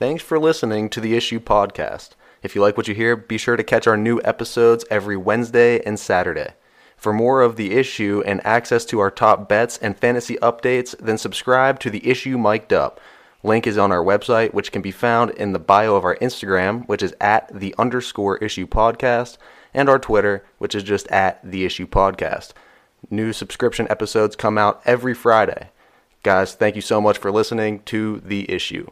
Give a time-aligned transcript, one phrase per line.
[0.00, 2.12] Thanks for listening to the Issue Podcast.
[2.42, 5.78] If you like what you hear, be sure to catch our new episodes every Wednesday
[5.84, 6.54] and Saturday.
[6.96, 11.18] For more of the issue and access to our top bets and fantasy updates, then
[11.18, 12.98] subscribe to the issue mic'd up.
[13.42, 16.88] Link is on our website, which can be found in the bio of our Instagram,
[16.88, 19.36] which is at the underscore issue podcast,
[19.74, 22.54] and our Twitter, which is just at the issue podcast.
[23.10, 25.68] New subscription episodes come out every Friday.
[26.22, 28.86] Guys, thank you so much for listening to The Issue.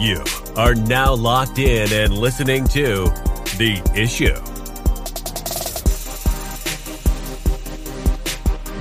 [0.00, 0.24] You
[0.56, 3.04] are now locked in and listening to
[3.58, 4.34] The Issue.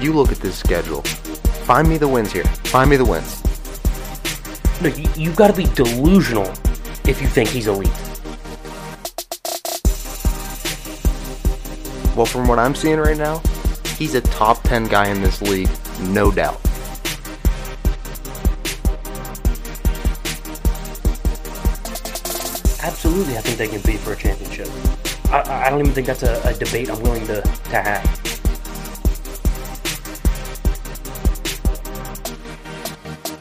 [0.02, 1.02] You look at this schedule.
[1.66, 2.46] Find me the wins here.
[2.46, 3.44] Find me the wins.
[4.82, 6.50] No, you, you've got to be delusional
[7.06, 7.90] if you think he's elite.
[12.16, 13.42] Well, from what I'm seeing right now,
[13.98, 16.62] he's a top 10 guy in this league, no doubt.
[22.90, 24.68] Absolutely, I think they can beat for a championship.
[25.32, 28.04] I, I don't even think that's a, a debate I'm willing to, to have.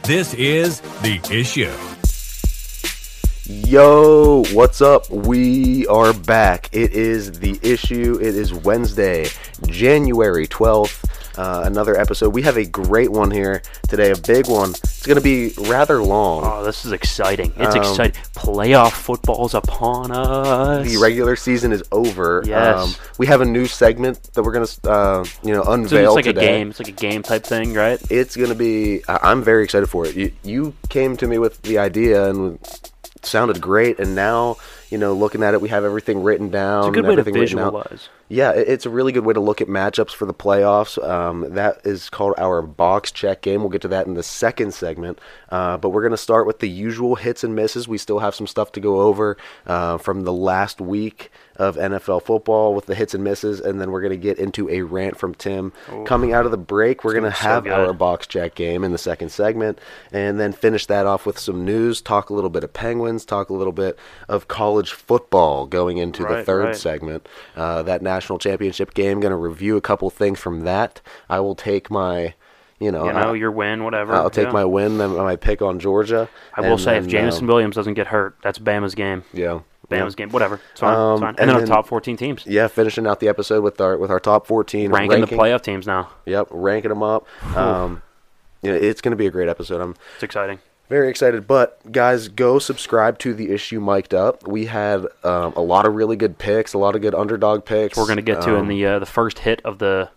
[0.02, 1.72] This is The Issue.
[3.46, 5.08] Yo, what's up?
[5.08, 6.68] We are back.
[6.72, 8.18] It is the issue.
[8.20, 9.28] It is Wednesday,
[9.66, 11.07] January 12th.
[11.38, 12.30] Uh, another episode.
[12.34, 14.70] We have a great one here today, a big one.
[14.70, 16.42] It's going to be rather long.
[16.44, 17.52] Oh, this is exciting.
[17.56, 18.20] It's Um, exciting.
[18.34, 20.84] Playoff football's upon us.
[20.90, 22.40] The regular season is over.
[22.42, 22.98] Um, Yes.
[23.18, 26.16] we have a new segment that we're going to, uh, you know, So unveil it's
[26.16, 26.40] like today.
[26.40, 26.70] a game.
[26.70, 28.00] It's like a game type thing, right?
[28.10, 29.02] It's going to be.
[29.08, 30.16] I'm very excited for it.
[30.16, 32.90] You, you came to me with the idea and it
[33.22, 34.56] sounded great, and now
[34.90, 36.88] you know, looking at it, we have everything written down.
[36.88, 38.08] It's a good way to visualize.
[38.28, 41.02] Yeah, it's a really good way to look at matchups for the playoffs.
[41.02, 43.60] Um, that is called our box check game.
[43.60, 45.18] We'll get to that in the second segment.
[45.48, 47.88] Uh, but we're going to start with the usual hits and misses.
[47.88, 49.36] We still have some stuff to go over
[49.66, 53.60] uh, from the last week of NFL football with the hits and misses.
[53.60, 55.72] And then we're going to get into a rant from Tim.
[56.04, 58.84] Coming out of the break, we're going to gonna so have our box check game
[58.84, 59.80] in the second segment.
[60.12, 63.50] And then finish that off with some news, talk a little bit of Penguins, talk
[63.50, 66.76] a little bit of college football going into the third right.
[66.76, 67.28] segment.
[67.56, 69.20] Uh, that national championship game.
[69.20, 71.00] Going to review a couple things from that.
[71.28, 72.34] I will take my,
[72.80, 74.12] you know, You know, I- your win, whatever.
[74.14, 74.52] I'll take yeah.
[74.52, 76.28] my win, then my pick on Georgia.
[76.54, 79.22] I will say, if Jameson um, Williams doesn't get hurt, that's Bama's game.
[79.32, 80.26] yeah, Bama's yeah.
[80.26, 80.30] game.
[80.30, 80.60] Whatever.
[80.72, 80.96] It's fine.
[80.96, 81.28] Um, it's fine.
[81.30, 82.44] And, and then our top 14 teams.
[82.44, 85.86] Yeah, finishing out the episode with our with our top fourteen Ranking, the playoff teams
[85.86, 86.10] now.
[86.26, 87.26] Yep, ranking them up.
[87.56, 88.02] Um,
[88.62, 89.80] you know, it's going to be a great episode.
[89.80, 90.58] I'm It's exciting.
[90.88, 94.46] Very excited, but guys, go subscribe to the issue mic'd up.
[94.48, 97.98] We had um, a lot of really good picks, a lot of good underdog picks.
[97.98, 100.08] We're going to get to in Um, the uh, the first hit of the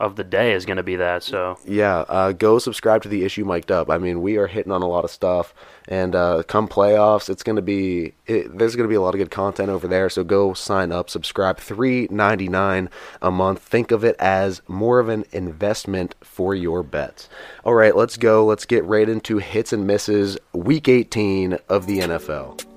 [0.00, 1.22] of the day is going to be that.
[1.22, 3.90] So Yeah, uh, go subscribe to the issue mic'd up.
[3.90, 5.54] I mean, we are hitting on a lot of stuff,
[5.86, 9.30] and uh, come playoffs, it's gonna be it, there's gonna be a lot of good
[9.30, 10.08] content over there.
[10.08, 12.88] So go sign up, subscribe, three ninety nine
[13.20, 13.60] a month.
[13.60, 17.28] Think of it as more of an investment for your bets.
[17.64, 18.44] All right, let's go.
[18.44, 20.38] Let's get right into hits and misses.
[20.54, 22.69] Week eighteen of the NFL.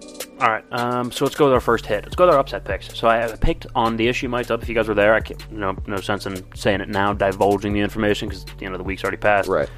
[0.43, 0.65] All right.
[0.73, 2.03] Um, so let's go with our first hit.
[2.03, 2.93] Let's go with our upset picks.
[2.99, 4.61] So I picked on the issue mic'd up.
[4.61, 7.71] If you guys were there, I can, no no sense in saying it now, divulging
[7.71, 9.47] the information because end of the week's already passed.
[9.47, 9.69] Right.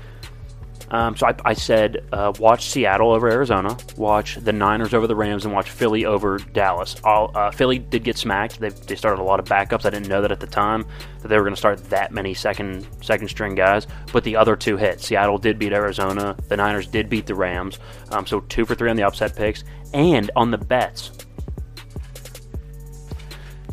[0.91, 5.15] Um, so I, I said, uh, watch Seattle over Arizona, watch the Niners over the
[5.15, 6.95] Rams, and watch Philly over Dallas.
[7.03, 8.59] All uh, Philly did get smacked.
[8.59, 9.85] They, they started a lot of backups.
[9.85, 10.85] I didn't know that at the time
[11.21, 13.87] that they were going to start that many second second string guys.
[14.13, 15.01] But the other two hit.
[15.01, 16.35] Seattle did beat Arizona.
[16.47, 17.79] The Niners did beat the Rams.
[18.11, 19.63] Um, so two for three on the upset picks
[19.93, 21.11] and on the bets.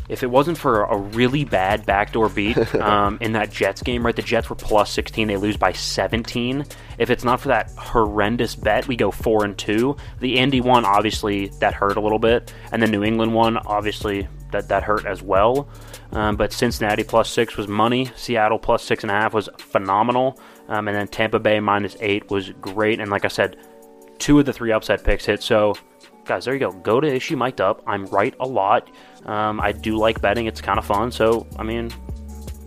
[0.09, 4.15] If it wasn't for a really bad backdoor beat um, in that Jets game, right?
[4.15, 5.27] The Jets were plus 16.
[5.27, 6.65] They lose by 17.
[6.97, 9.95] If it's not for that horrendous bet, we go four and two.
[10.19, 14.27] The Andy one, obviously, that hurt a little bit, and the New England one, obviously,
[14.51, 15.67] that that hurt as well.
[16.11, 18.11] Um, but Cincinnati plus six was money.
[18.15, 22.29] Seattle plus six and a half was phenomenal, um, and then Tampa Bay minus eight
[22.29, 22.99] was great.
[22.99, 23.57] And like I said,
[24.19, 25.41] two of the three upset picks hit.
[25.41, 25.75] So,
[26.25, 26.71] guys, there you go.
[26.71, 27.83] Go to issue mic'd up.
[27.87, 28.89] I'm right a lot.
[29.25, 30.45] Um, I do like betting.
[30.47, 31.11] It's kind of fun.
[31.11, 31.91] So, I mean,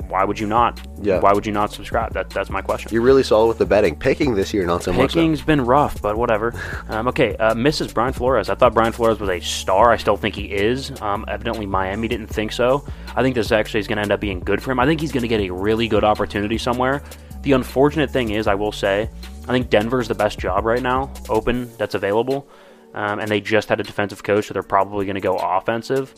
[0.09, 0.81] why would you not?
[1.03, 1.19] Yeah.
[1.19, 2.13] Why would you not subscribe?
[2.15, 2.93] That that's my question.
[2.93, 3.97] You're really solid with the betting.
[3.97, 5.13] Picking this year, not so much.
[5.13, 5.21] though.
[5.21, 6.53] Picking's been rough, but whatever.
[6.89, 7.93] Um, okay, uh, Mrs.
[7.93, 8.49] Brian Flores.
[8.49, 9.91] I thought Brian Flores was a star.
[9.91, 10.93] I still think he is.
[11.03, 12.87] Um, evidently, Miami didn't think so.
[13.17, 14.79] I think this actually is going to end up being good for him.
[14.79, 17.03] I think he's going to get a really good opportunity somewhere.
[17.43, 19.11] The unfortunate thing is, I will say,
[19.49, 22.49] I think Denver's the best job right now, open that's available.
[22.95, 26.15] um, and they just had a defensive coach, so they're probably going to go offensive.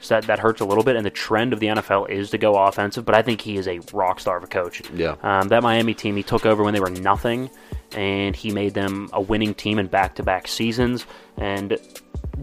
[0.00, 2.38] So that, that hurts a little bit, and the trend of the NFL is to
[2.38, 3.04] go offensive.
[3.04, 4.82] But I think he is a rock star of a coach.
[4.90, 5.16] Yeah.
[5.22, 7.50] Um, that Miami team, he took over when they were nothing,
[7.92, 11.06] and he made them a winning team in back-to-back seasons.
[11.36, 11.78] And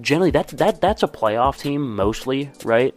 [0.02, 2.96] generally, that that that's a playoff team mostly, right?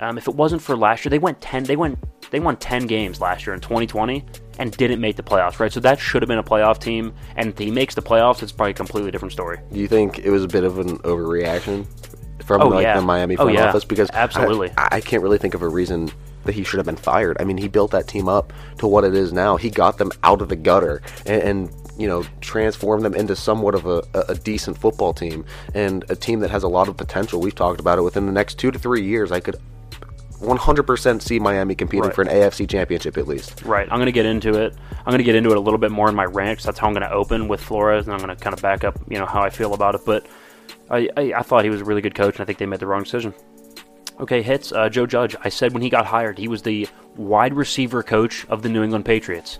[0.00, 1.64] Um, if it wasn't for last year, they went ten.
[1.64, 1.98] They went
[2.30, 4.24] they won ten games last year in 2020
[4.58, 5.72] and didn't make the playoffs, right?
[5.72, 7.14] So that should have been a playoff team.
[7.36, 9.58] And if he makes the playoffs, it's probably a completely different story.
[9.72, 11.86] Do you think it was a bit of an overreaction
[12.44, 12.96] from Oh, like yeah.
[12.96, 13.68] the Miami Oh, front yeah.
[13.68, 13.84] office?
[13.84, 14.70] Because Absolutely.
[14.76, 16.10] I, I can't really think of a reason
[16.44, 17.36] that he should have been fired.
[17.40, 19.56] I mean, he built that team up to what it is now.
[19.56, 23.74] He got them out of the gutter and, and you know transformed them into somewhat
[23.74, 25.44] of a, a, a decent football team
[25.74, 27.40] and a team that has a lot of potential.
[27.40, 28.02] We've talked about it.
[28.02, 29.56] Within the next two to three years, I could
[30.40, 32.14] 100% see Miami competing Right.
[32.14, 33.62] for an AFC championship at least.
[33.62, 33.86] Right.
[33.90, 34.74] I'm going to get into it.
[35.00, 36.64] I'm going to get into it a little bit more in my ranks.
[36.64, 38.82] that's how I'm going to open with Flores, and I'm going to kind of back
[38.84, 40.00] up, you know, how I feel about it.
[40.06, 40.26] But
[40.90, 42.80] I, I, I thought he was a really good coach, and I think they made
[42.80, 43.34] the wrong decision.
[44.18, 44.72] Okay, hits.
[44.72, 45.34] Uh, Joe Judge.
[45.42, 48.82] I said when he got hired, he was the wide receiver coach of the New
[48.82, 49.58] England Patriots.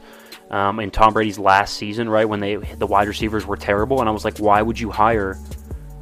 [0.50, 4.08] Um, in Tom Brady's last season, right when they the wide receivers were terrible, and
[4.08, 5.38] I was like, why would you hire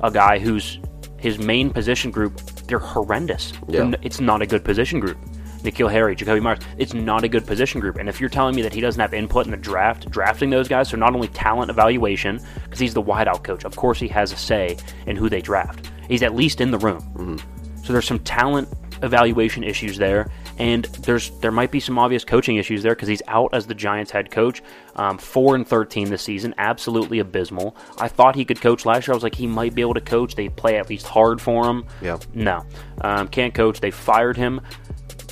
[0.00, 0.78] a guy whose
[1.18, 3.52] his main position group they're horrendous.
[3.66, 3.92] Yeah.
[4.02, 5.18] it's not a good position group.
[5.62, 7.96] N'Keal Harry, Jakobi Meyers, it's not a good position group.
[7.96, 10.68] And if you're telling me that he doesn't have input in the draft, drafting those
[10.68, 14.32] guys, so not only talent evaluation, because he's the wideout coach, of course he has
[14.32, 14.76] a say
[15.06, 15.90] in who they draft.
[16.08, 17.38] He's at least in the room.
[17.84, 18.68] So there's some talent
[19.02, 23.22] evaluation issues there, and there's there might be some obvious coaching issues there because he's
[23.28, 24.60] out as the Giants head coach,
[24.96, 27.76] um, four and thirteen this season, absolutely abysmal.
[27.98, 29.14] I thought he could coach last year.
[29.14, 30.34] I was like he might be able to coach.
[30.34, 31.86] They play at least hard for him.
[32.02, 32.18] Yeah.
[32.34, 32.64] No,
[33.00, 33.80] um, can't coach.
[33.80, 34.60] They fired him.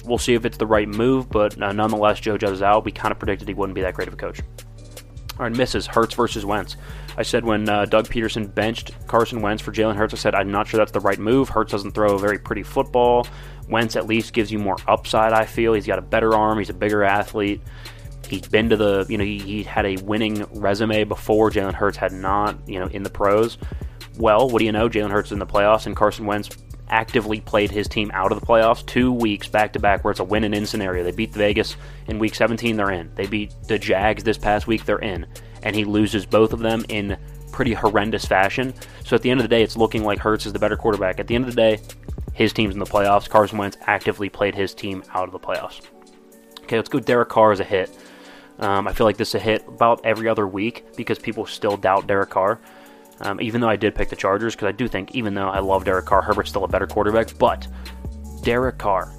[0.07, 2.85] We'll see if it's the right move, but uh, nonetheless, Joe Judge is out.
[2.85, 4.41] We kind of predicted he wouldn't be that great of a coach.
[5.39, 6.77] All right, misses Hurts versus Wentz.
[7.19, 10.51] I said when uh, Doug Pederson benched Carson Wentz for Jalen Hurts, I said I'm
[10.51, 11.49] not sure that's the right move.
[11.49, 13.27] Hurts doesn't throw a very pretty football.
[13.69, 15.33] Wentz at least gives you more upside.
[15.33, 16.59] I feel he's got a better arm.
[16.59, 17.61] He's a bigger athlete.
[18.29, 21.97] He's been to the you know he, he had a winning resume before Jalen Hurts
[21.97, 23.59] had not you know in the pros.
[24.19, 24.89] Well, what do you know?
[24.89, 26.49] Jalen Hurts in the playoffs and Carson Wentz
[26.89, 30.21] actively played his team out of the playoffs two weeks back to back where it's
[30.21, 31.03] a win and in scenario.
[31.03, 33.11] They beat Vegas in week 17, they're in.
[33.15, 35.27] They beat the Jags this past week, they're in.
[35.63, 37.17] And he loses both of them in
[37.51, 38.75] pretty horrendous fashion.
[39.05, 41.19] So at the end of the day, it's looking like Hurts is the better quarterback.
[41.19, 41.81] At the end of the day,
[42.35, 43.29] his team's in the playoffs.
[43.29, 45.81] Carson Wentz actively played his team out of the playoffs.
[46.65, 47.97] Okay, let's go Derek Carr as a hit.
[48.59, 51.77] Um, I feel like this is a hit about every other week because people still
[51.77, 52.61] doubt Derek Carr.
[53.21, 55.61] Um, even though I did pick the Chargers, because I do think, even though I
[55.61, 57.37] love Derek Carr, Herbert's still a better quarterback.
[57.39, 57.67] But
[58.43, 59.13] Derek Carr,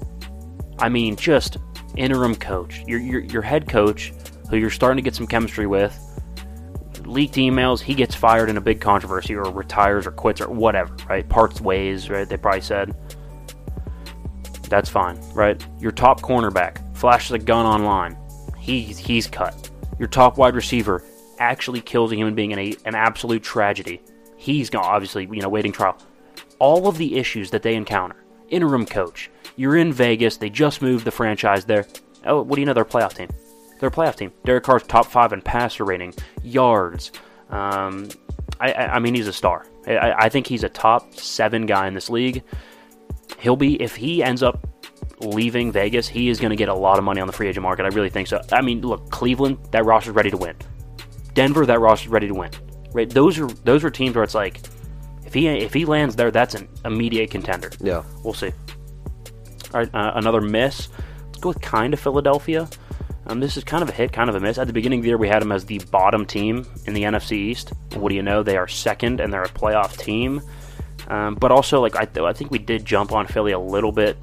[0.78, 1.56] I mean, just
[1.96, 4.12] interim coach, your, your, your head coach,
[4.50, 5.98] who you're starting to get some chemistry with,
[7.04, 10.94] leaked emails, he gets fired in a big controversy or retires or quits or whatever,
[11.08, 11.28] right?
[11.28, 12.28] Parts ways, right?
[12.28, 12.94] They probably said.
[14.68, 15.64] That's fine, right?
[15.80, 18.16] Your top cornerback flashes a gun online.
[18.58, 19.70] He's he's cut.
[19.98, 21.02] Your top wide receiver
[21.38, 24.00] actually kills a human being in a, an absolute tragedy.
[24.36, 25.98] He's gone, obviously, you know, waiting trial.
[26.58, 28.24] All of the issues that they encounter.
[28.48, 29.30] Interim coach.
[29.56, 30.36] You're in Vegas.
[30.36, 31.86] They just moved the franchise there.
[32.24, 32.72] Oh, what do you know?
[32.72, 33.28] They're a playoff team.
[33.78, 34.32] They're a playoff team.
[34.44, 37.12] Derek Carr's top five in passer rating, yards.
[37.50, 38.08] Um,
[38.60, 39.66] I, I, I mean, he's a star.
[39.86, 42.42] I, I think he's a top seven guy in this league.
[43.38, 44.66] He'll be if he ends up
[45.20, 47.62] leaving Vegas, he is going to get a lot of money on the free agent
[47.62, 47.84] market.
[47.84, 48.40] I really think so.
[48.52, 50.56] I mean, look, Cleveland, that roster's ready to win.
[51.38, 52.50] Denver, that roster's ready to win.
[52.92, 53.08] Right?
[53.08, 54.60] Those are those are teams where it's like,
[55.24, 57.70] if he if he lands there, that's an immediate contender.
[57.80, 58.02] Yeah.
[58.24, 58.50] We'll see.
[59.72, 60.88] All right, uh, another miss.
[61.26, 62.68] Let's go with kind of Philadelphia.
[63.28, 64.58] Um, this is kind of a hit, kind of a miss.
[64.58, 67.04] At the beginning of the year, we had them as the bottom team in the
[67.04, 67.72] NFC East.
[67.94, 68.42] What do you know?
[68.42, 70.42] They are second, and they're a playoff team.
[71.06, 73.92] Um, but also, like I, th- I think we did jump on Philly a little
[73.92, 74.16] bit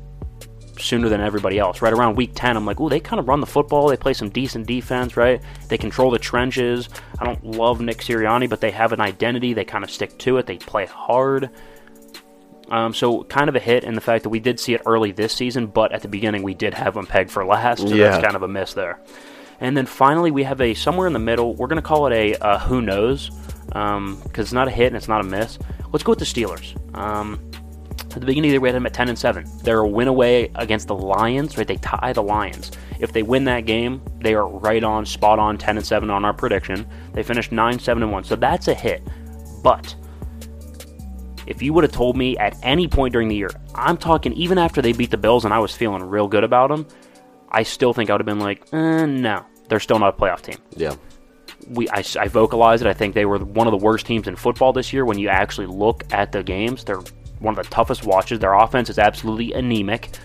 [0.79, 1.81] sooner than everybody else.
[1.81, 3.87] Right around week 10, I'm like, oh, they kind of run the football.
[3.87, 5.41] They play some decent defense, right?
[5.67, 6.89] They control the trenches.
[7.19, 9.53] I don't love Nick Sirianni, but they have an identity.
[9.53, 10.45] They kind of stick to it.
[10.45, 11.49] They play hard.
[12.69, 15.11] Um, so kind of a hit in the fact that we did see it early
[15.11, 17.87] this season, but at the beginning we did have them pegged for last.
[17.87, 18.09] So Yeah.
[18.09, 18.99] that's kind of a miss there.
[19.61, 21.53] And then finally we have a somewhere in the middle.
[21.53, 23.29] We're going to call it a uh, who knows
[23.67, 25.59] because it's not a hit and it's not a miss.
[25.91, 26.75] Let's go with the Steelers.
[26.97, 27.39] Um,
[28.15, 29.45] at the beginning of the year, we had them at 10 and 7.
[29.63, 31.67] They're a win away against the Lions, right?
[31.67, 32.71] They tie the Lions.
[32.99, 36.23] If they win that game, they are right on, spot on, 10 and 7 on
[36.23, 36.87] our prediction.
[37.13, 38.23] They finished 9 7 and 1.
[38.23, 39.03] So that's a hit.
[39.61, 39.95] But
[41.45, 44.57] if you would have told me at any point during the year, I'm talking even
[44.57, 46.87] after they beat the Bills and I was feeling real good about them,
[47.49, 50.41] I still think I would have been like, eh, no, they're still not a playoff
[50.41, 50.57] team.
[50.75, 50.95] Yeah.
[51.67, 52.87] we I, I vocalized it.
[52.87, 55.05] I think they were one of the worst teams in football this year.
[55.05, 57.01] When you actually look at the games, they're
[57.39, 58.39] one of the toughest watches.
[58.39, 60.15] Their offense is absolutely anemic.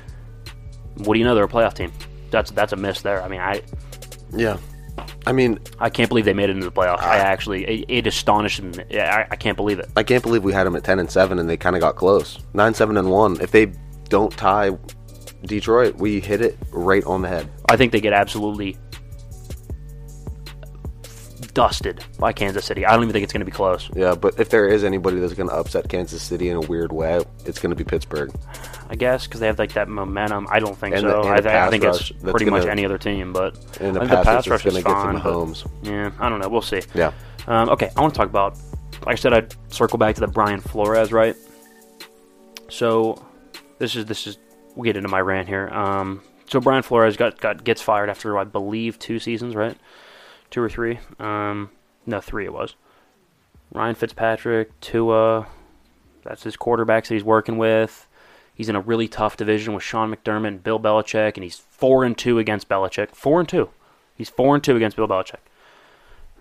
[0.96, 1.34] What do you know?
[1.34, 1.92] They're a playoff team.
[2.30, 3.22] That's that's a miss there.
[3.22, 3.62] I mean, I
[4.32, 4.58] Yeah.
[5.26, 7.02] I mean, I can't believe they made it into the playoffs.
[7.02, 8.84] I actually it, it astonished me.
[8.98, 9.90] I, I can't believe it.
[9.96, 11.96] I can't believe we had them at 10 and 7 and they kind of got
[11.96, 12.38] close.
[12.54, 13.40] 9 7 and 1.
[13.40, 13.72] If they
[14.08, 14.76] don't tie
[15.42, 17.48] Detroit, we hit it right on the head.
[17.68, 18.76] I think they get absolutely
[21.50, 22.84] dusted by Kansas City.
[22.86, 23.90] I don't even think it's going to be close.
[23.94, 26.92] Yeah, but if there is anybody that's going to upset Kansas City in a weird
[26.92, 28.30] way, it's going to be Pittsburgh.
[28.88, 30.46] I guess because they have like that momentum.
[30.50, 31.22] I don't think And so.
[31.22, 33.32] the- I, th- I think it's pretty much gonna- any other team.
[33.32, 35.32] But And the I think pass, rush is rush going to get fine, to but-
[35.32, 35.70] Mahomes.
[35.82, 36.48] Yeah, I don't know.
[36.48, 36.82] We'll see.
[36.94, 37.12] Yeah.
[37.46, 38.56] Um, okay, I want to talk about.
[39.06, 41.34] Like I said, I'd circle back to the Brian Flores, right?
[42.68, 43.24] So,
[43.78, 44.38] this is this is
[44.76, 45.68] we'll get into my rant here.
[45.68, 49.76] Um, so Brian Flores got, got gets fired after I believe two seasons, right?
[50.50, 50.98] Two or three?
[51.18, 51.70] Um,
[52.06, 52.74] no, three it was.
[53.72, 55.46] Ryan Fitzpatrick, Tua,
[56.24, 58.06] that's his quarterbacks that he's working with.
[58.54, 62.04] He's in a really tough division with Sean McDermott and Bill Belichick, and he's four
[62.04, 63.14] and two against Belichick.
[63.14, 63.70] Four and two.
[64.16, 65.38] He's four and two against Bill Belichick.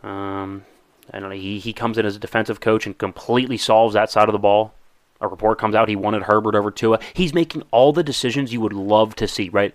[0.04, 0.66] Um,
[1.14, 1.36] I don't know.
[1.36, 4.40] He he comes in as a defensive coach and completely solves that side of the
[4.40, 4.74] ball.
[5.22, 7.00] A report comes out he wanted Herbert over Tua.
[7.14, 9.74] He's making all the decisions you would love to see, right?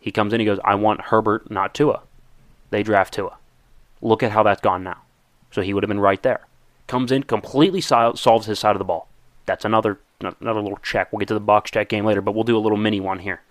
[0.00, 2.02] He comes in, he goes, "I want Herbert, not Tua."
[2.74, 3.38] They draft Tua.
[4.02, 5.02] Look at how that's gone now.
[5.52, 6.40] So he would have been right there.
[6.88, 9.06] Comes in, completely sol- solves his side of the ball.
[9.46, 11.12] That's another another little check.
[11.12, 13.20] We'll get to the box check game later, but we'll do a little mini one
[13.20, 13.42] here.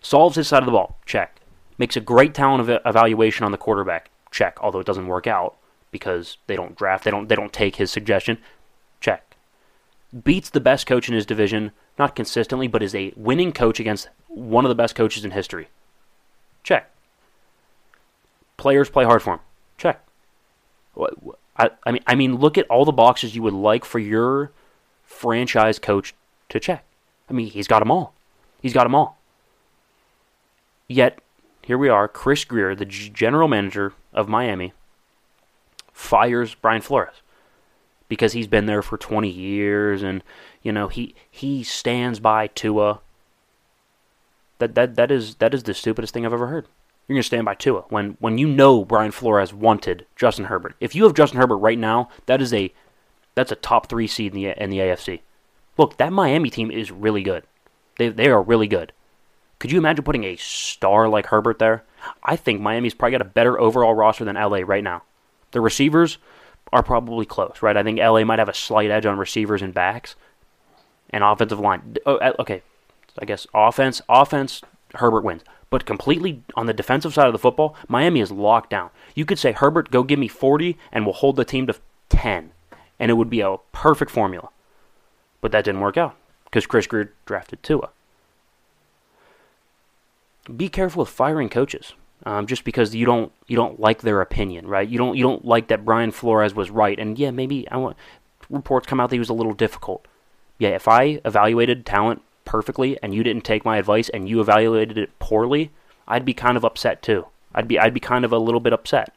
[0.00, 0.98] Solves his side of the ball.
[1.06, 1.36] Check.
[1.78, 4.10] Makes a great talent ev- evaluation on the quarterback.
[4.32, 4.58] Check.
[4.60, 5.56] Although it doesn't work out
[5.92, 7.04] because they don't draft.
[7.04, 7.28] They don't.
[7.28, 8.38] They don't take his suggestion.
[8.98, 9.36] Check.
[10.24, 14.08] Beats the best coach in his division, not consistently, but is a winning coach against
[14.26, 15.68] one of the best coaches in history.
[16.64, 16.90] Check.
[18.60, 19.40] Players play hard for him.
[19.78, 20.06] Check.
[21.56, 24.52] I, I mean, I mean, look at all the boxes you would like for your
[25.02, 26.14] franchise coach
[26.50, 26.84] to check.
[27.30, 28.12] I mean, he's got them all.
[28.60, 29.16] He's got them all.
[30.88, 31.20] Yet,
[31.62, 32.06] here we are.
[32.06, 34.74] Chris Grier, the general manager of Miami,
[35.94, 37.22] fires Brian Flores
[38.08, 40.22] because he's been there for 20 years, and
[40.62, 43.00] you know he he stands by Tua.
[44.58, 46.66] That that that is that is the stupidest thing I've ever heard.
[47.10, 50.76] You're gonna stand by Tua when when you know Brian Flores wanted Justin Herbert.
[50.78, 52.72] If you have Justin Herbert right now, that is a
[53.34, 55.22] that's a top three seed in the in the AFC.
[55.76, 57.42] Look, that Miami team is really good.
[57.98, 58.92] They they are really good.
[59.58, 61.82] Could you imagine putting a star like Herbert there?
[62.22, 65.02] I think Miami's probably got a better overall roster than LA right now.
[65.50, 66.18] The receivers
[66.72, 67.76] are probably close, right?
[67.76, 70.14] I think LA might have a slight edge on receivers and backs
[71.10, 71.96] and offensive line.
[72.06, 72.62] Oh, uh, okay.
[73.18, 74.62] I guess offense, offense,
[74.94, 75.42] Herbert wins.
[75.70, 78.90] But completely on the defensive side of the football, Miami is locked down.
[79.14, 81.76] You could say, Herbert, go give me 40, and we'll hold the team to
[82.08, 82.50] 10.
[82.98, 84.48] And it would be a perfect formula.
[85.40, 87.90] But that didn't work out because Chris Grier drafted Tua.
[90.54, 91.94] Be careful with firing coaches.
[92.26, 94.86] Um, just because you don't you don't like their opinion, right?
[94.86, 97.96] You don't you don't like that Brian Flores was right, and yeah, maybe I want
[98.50, 100.06] reports come out that he was a little difficult.
[100.58, 102.20] Yeah, if I evaluated talent
[102.50, 105.70] perfectly and you didn't take my advice and you evaluated it poorly,
[106.08, 107.26] I'd be kind of upset too.
[107.54, 109.14] I'd be I'd be kind of a little bit upset.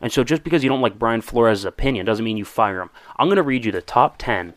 [0.00, 2.90] And so just because you don't like Brian Flores' opinion doesn't mean you fire him.
[3.16, 4.54] I'm going to read you the top 10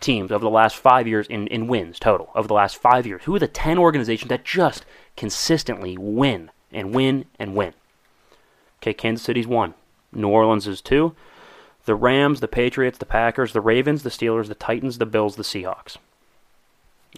[0.00, 3.24] teams over the last 5 years in in wins total over the last 5 years.
[3.24, 7.74] Who are the 10 organizations that just consistently win and win and win?
[8.80, 9.74] Okay, Kansas City's 1.
[10.14, 11.14] New Orleans is 2.
[11.84, 15.42] The Rams, the Patriots, the Packers, the Ravens, the Steelers, the Titans, the Bills, the
[15.42, 15.98] Seahawks.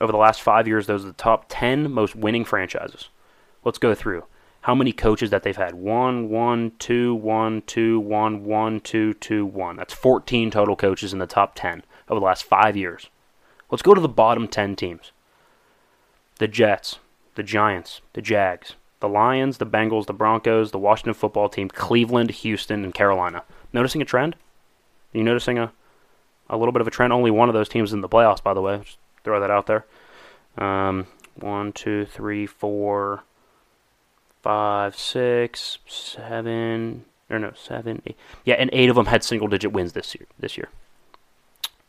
[0.00, 3.08] Over the last five years, those are the top 10 most winning franchises.
[3.64, 4.24] Let's go through.
[4.62, 5.74] How many coaches that they've had?
[5.74, 9.76] One, one, two, one, two, one, one, two, two, one.
[9.76, 13.08] That's 14 total coaches in the top 10 over the last five years.
[13.70, 15.12] Let's go to the bottom 10 teams
[16.38, 16.98] the Jets,
[17.34, 22.30] the Giants, the Jags, the Lions, the Bengals, the Broncos, the Washington football team, Cleveland,
[22.30, 23.42] Houston, and Carolina.
[23.72, 24.34] Noticing a trend?
[25.14, 25.72] Are you noticing a,
[26.50, 27.12] a little bit of a trend?
[27.12, 28.82] Only one of those teams in the playoffs, by the way.
[29.26, 29.84] Throw that out there.
[30.56, 33.24] Um, one, two, three, four,
[34.40, 38.16] five, six, seven, or no, seven, eight.
[38.44, 40.28] Yeah, and eight of them had single-digit wins this year.
[40.38, 40.68] This year.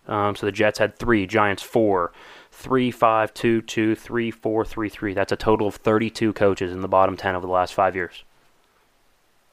[0.07, 2.11] Um, so the Jets had three, Giants four,
[2.51, 5.13] three, five, two, two, three, four, three, three.
[5.13, 8.23] That's a total of 32 coaches in the bottom 10 over the last five years.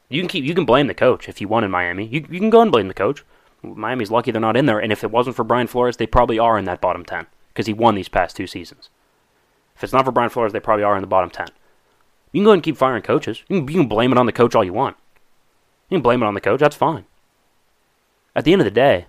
[0.09, 2.07] You can keep, you can blame the coach if you won in Miami.
[2.07, 3.25] You, you can go and blame the coach.
[3.63, 6.39] Miami's lucky they're not in there, and if it wasn't for Brian Flores, they probably
[6.39, 8.91] are in that bottom 10 because he won these past two seasons.
[9.77, 11.47] If it's not for Brian Flores, they probably are in the bottom 10.
[12.33, 13.45] You can go ahead and keep firing coaches.
[13.49, 14.97] You can, you can blame it on the coach all you want.
[15.89, 16.61] You can blame it on the coach.
[16.61, 17.05] That's fine.
[18.35, 19.07] At the end of the day,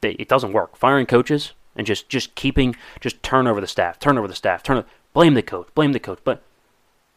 [0.00, 0.76] they, it doesn't work.
[0.76, 4.62] Firing coaches and just just keeping just turn over the staff, turn over the staff,
[4.62, 6.18] turn blame the coach, blame the coach.
[6.24, 6.42] But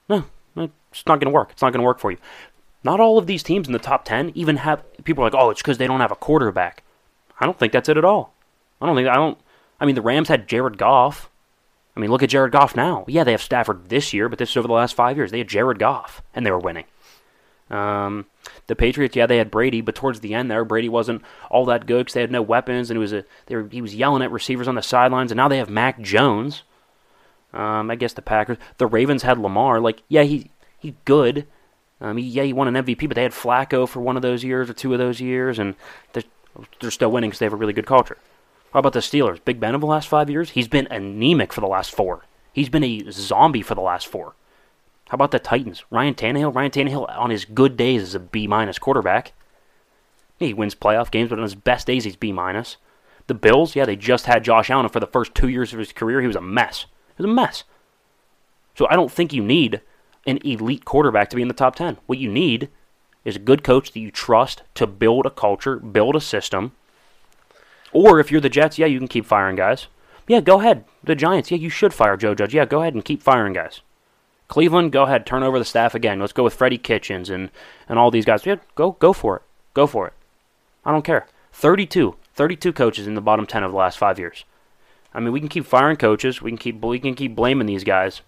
[0.09, 0.25] no,
[0.57, 1.51] it's not going to work.
[1.51, 2.17] It's not going to work for you.
[2.83, 5.49] Not all of these teams in the top ten even have people are like, oh,
[5.49, 6.83] it's because they don't have a quarterback.
[7.39, 8.34] I don't think that's it at all.
[8.81, 9.37] I don't think I don't.
[9.79, 11.29] I mean, the Rams had Jared Goff.
[11.95, 13.05] I mean, look at Jared Goff now.
[13.07, 15.31] Yeah, they have Stafford this year, but this is over the last five years.
[15.31, 16.85] They had Jared Goff, and they were winning.
[17.69, 18.25] Um,
[18.67, 21.87] the Patriots, yeah, they had Brady, but towards the end there, Brady wasn't all that
[21.87, 24.21] good because they had no weapons, and it was a they were, he was yelling
[24.21, 26.63] at receivers on the sidelines, and now they have Mac Jones.
[27.53, 29.79] Um, I guess the Packers, the Ravens had Lamar.
[29.79, 31.47] Like, yeah, he he's good.
[32.01, 34.43] Um, he, yeah, he won an MVP, but they had Flacco for one of those
[34.43, 35.75] years or two of those years, and
[36.11, 36.23] they're,
[36.81, 38.17] they're still winning because they have a really good culture.
[38.75, 39.39] How about the Steelers?
[39.45, 42.25] Big Ben of the last five years, he's been anemic for the last four.
[42.51, 44.35] He's been a zombie for the last four.
[45.07, 45.85] How about the Titans?
[45.89, 46.53] Ryan Tannehill.
[46.53, 49.31] Ryan Tannehill on his good days is a B minus quarterback.
[50.39, 52.75] He wins playoff games, but on his best days he's B minus.
[53.27, 55.93] The Bills, yeah, they just had Josh Allen, for the first two years of his
[55.93, 56.85] career, he was a mess.
[57.15, 57.63] He was a mess.
[58.77, 59.79] So I don't think you need
[60.27, 61.95] an elite quarterback to be in the top ten.
[62.07, 62.67] What you need
[63.23, 66.73] is a good coach that you trust to build a culture, build a system.
[67.95, 69.87] Or if you're the Jets, yeah, you can keep firing guys.
[70.27, 70.83] Yeah, go ahead.
[71.01, 72.53] The Giants, yeah, you should fire Joe Judge.
[72.53, 73.79] Yeah, go ahead and keep firing guys.
[74.49, 76.19] Cleveland, go ahead, turn over the staff again.
[76.19, 77.49] Let's go with Freddie Kitchens and,
[77.87, 78.45] and all these guys.
[78.45, 79.43] Yeah, go go for it.
[79.73, 80.13] Go for it.
[80.83, 81.25] I don't care.
[81.53, 84.43] 32, 32 coaches in the bottom 10 of the last 5 years.
[85.13, 86.41] I mean, we can keep firing coaches.
[86.41, 88.19] We can keep we can keep blaming these guys.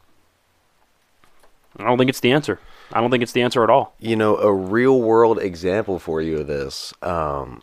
[1.76, 2.62] I don't think it's the answer.
[2.94, 3.96] I don't think it's the answer at all.
[4.00, 7.62] You know, a real world example for you of this um,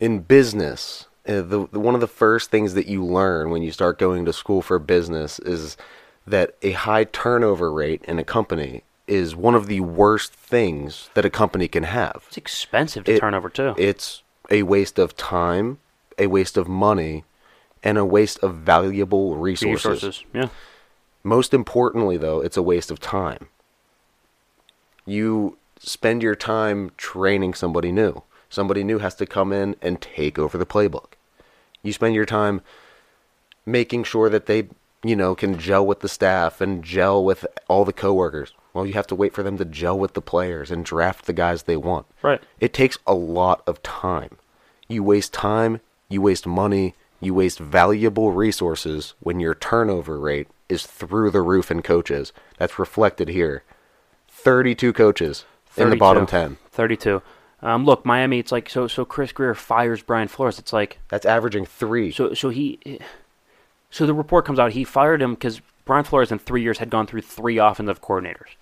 [0.00, 1.06] in business.
[1.26, 4.24] Uh, the, the, one of the first things that you learn when you start going
[4.24, 5.76] to school for business is
[6.26, 11.24] that a high turnover rate in a company is one of the worst things that
[11.24, 12.24] a company can have.
[12.28, 13.74] It's expensive to It- turn over too.
[13.76, 15.78] It's a waste of time,
[16.18, 17.24] a waste of money,
[17.82, 19.84] and a waste of valuable resources.
[19.84, 20.24] Resources.
[20.32, 20.48] Yeah.
[21.22, 23.48] Most importantly, though, it's a waste of time.
[25.04, 28.22] You spend your time training somebody new.
[28.48, 31.12] Somebody new has to come in and take over the playbook.
[31.82, 32.62] You spend your time
[33.66, 34.68] making sure that they,
[35.02, 38.52] you know, can gel with the staff and gel with all the coworkers.
[38.72, 41.32] Well, you have to wait for them to gel with the players and draft the
[41.32, 42.06] guys they want.
[42.22, 42.42] Right.
[42.60, 44.38] It takes a lot of time.
[44.88, 50.86] You waste time, you waste money, you waste valuable resources when your turnover rate is
[50.86, 52.32] through the roof in coaches.
[52.58, 53.62] That's reflected here.
[54.28, 55.44] 32 coaches
[55.76, 56.58] in the bottom 10.
[56.70, 57.22] 32.
[57.60, 58.38] Um, look, Miami.
[58.38, 58.86] It's like so.
[58.86, 60.58] So Chris Grier fires Brian Flores.
[60.58, 62.10] It's like That's averaging 3.
[62.12, 62.34] so.
[62.34, 63.00] So he.
[63.90, 64.72] So the report comes out.
[64.72, 68.56] He fired him because Brian Flores in three years had gone through three offensive coordinators.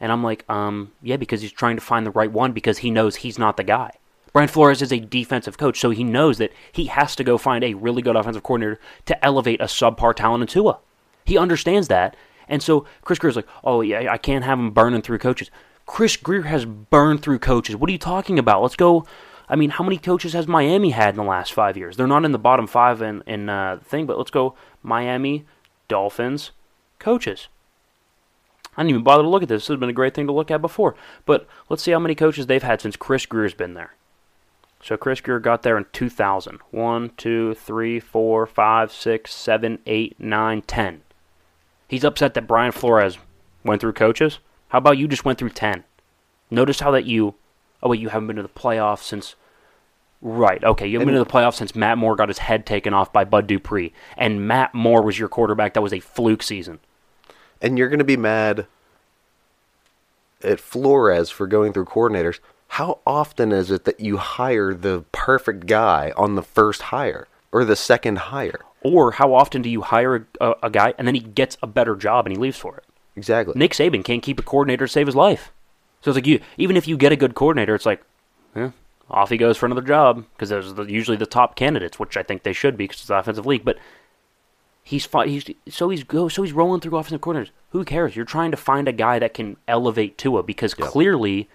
[0.00, 2.90] And I'm like, um, yeah, because he's trying to find the right one because he
[2.90, 3.92] knows he's not the guy.
[4.32, 7.64] Brian Flores is a defensive coach, so he knows that he has to go find
[7.64, 10.78] a really good offensive coordinator to elevate a subpar talent in Tua.
[11.24, 12.16] He understands that.
[12.48, 15.50] And so Chris Grier's like, oh, yeah, I can't have him burning through coaches.
[15.86, 17.76] Chris Grier has burned through coaches.
[17.76, 18.62] What are you talking about?
[18.62, 19.06] Let's go.
[19.48, 21.96] I mean, how many coaches has Miami had in the last five years?
[21.96, 25.44] They're not in the bottom five in, in uh, thing, but let's go Miami,
[25.86, 26.50] Dolphins,
[26.98, 27.48] coaches.
[28.76, 29.62] I didn't even bother to look at this.
[29.62, 30.96] This has been a great thing to look at before.
[31.24, 33.94] But let's see how many coaches they've had since Chris Grier's been there.
[34.82, 36.58] So Chris Grier got there in 2000.
[36.70, 41.02] 1, 2, 3, 4, 5, 6, 7, 8, 9, 10.
[41.88, 43.18] He's upset that Brian Flores
[43.64, 44.38] went through coaches.
[44.76, 45.84] How about you just went through 10?
[46.50, 47.34] Notice how that you.
[47.82, 49.34] Oh, wait, you haven't been to the playoffs since.
[50.20, 50.86] Right, okay.
[50.86, 53.24] You haven't been to the playoffs since Matt Moore got his head taken off by
[53.24, 53.94] Bud Dupree.
[54.18, 55.72] And Matt Moore was your quarterback.
[55.72, 56.80] That was a fluke season.
[57.62, 58.66] and you're going to be mad
[60.42, 62.40] at Flores for going through coordinators.
[62.68, 67.64] How often is it that you hire the perfect guy on the first hire or
[67.64, 68.60] the second hire?
[68.82, 71.66] Or how often do you hire a, a, a guy and then he gets a
[71.66, 72.84] better job and he leaves for it?
[73.16, 73.54] Exactly.
[73.56, 75.52] Nick Saban can't keep a coordinator to save his life.
[76.02, 78.02] So it's like you, even if you get a good coordinator, it's like,
[78.54, 78.70] eh,
[79.10, 82.16] off he goes for another job because those are the, usually the top candidates, which
[82.16, 83.64] I think they should be because it's the offensive league.
[83.64, 83.78] But
[84.82, 87.50] he's fi- he's so he's go so he's rolling through offensive coordinators.
[87.70, 88.14] Who cares?
[88.16, 91.48] You're trying to find a guy that can elevate Tua because clearly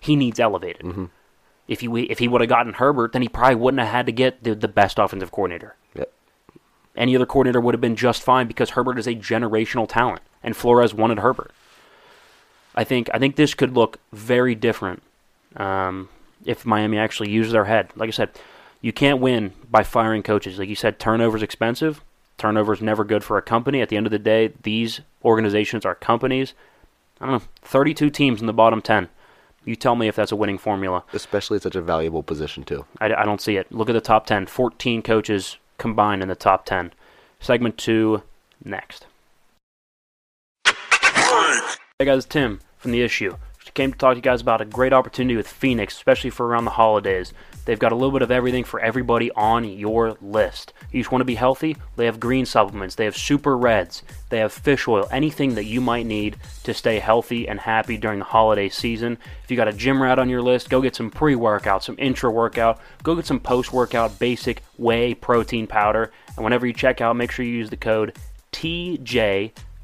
[0.00, 1.08] he needs elevated.
[1.66, 4.12] If he if he would have gotten Herbert, then he probably wouldn't have had to
[4.12, 5.76] get the, the best offensive coordinator.
[5.94, 6.12] Yep.
[6.96, 10.56] Any other coordinator would have been just fine because Herbert is a generational talent, and
[10.56, 11.52] Flores wanted Herbert.
[12.74, 15.02] I think I think this could look very different
[15.56, 16.08] um,
[16.44, 17.90] if Miami actually used their head.
[17.96, 18.30] Like I said,
[18.80, 20.58] you can't win by firing coaches.
[20.58, 22.02] Like you said, turnover's expensive.
[22.36, 23.82] Turnover's never good for a company.
[23.82, 26.54] At the end of the day, these organizations are companies.
[27.20, 29.08] I don't know, 32 teams in the bottom 10.
[29.64, 31.02] You tell me if that's a winning formula.
[31.12, 32.86] Especially at such a valuable position too.
[33.00, 33.72] I, I don't see it.
[33.72, 34.46] Look at the top 10.
[34.46, 36.92] 14 coaches combined in the top 10.
[37.40, 38.22] Segment 2
[38.64, 39.06] next.
[41.28, 43.36] Hey guys, Tim from The Issue.
[43.58, 46.46] Just came to talk to you guys about a great opportunity with Phoenix, especially for
[46.46, 47.34] around the holidays.
[47.66, 50.72] They've got a little bit of everything for everybody on your list.
[50.90, 51.76] You just want to be healthy?
[51.96, 55.82] They have green supplements, they have super reds, they have fish oil, anything that you
[55.82, 59.18] might need to stay healthy and happy during the holiday season.
[59.44, 61.96] If you got a gym rat on your list, go get some pre workout, some
[61.98, 66.10] intra workout, go get some post workout basic whey protein powder.
[66.36, 68.16] And whenever you check out, make sure you use the code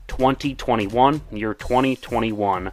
[0.09, 2.73] TJ2021, year 2021,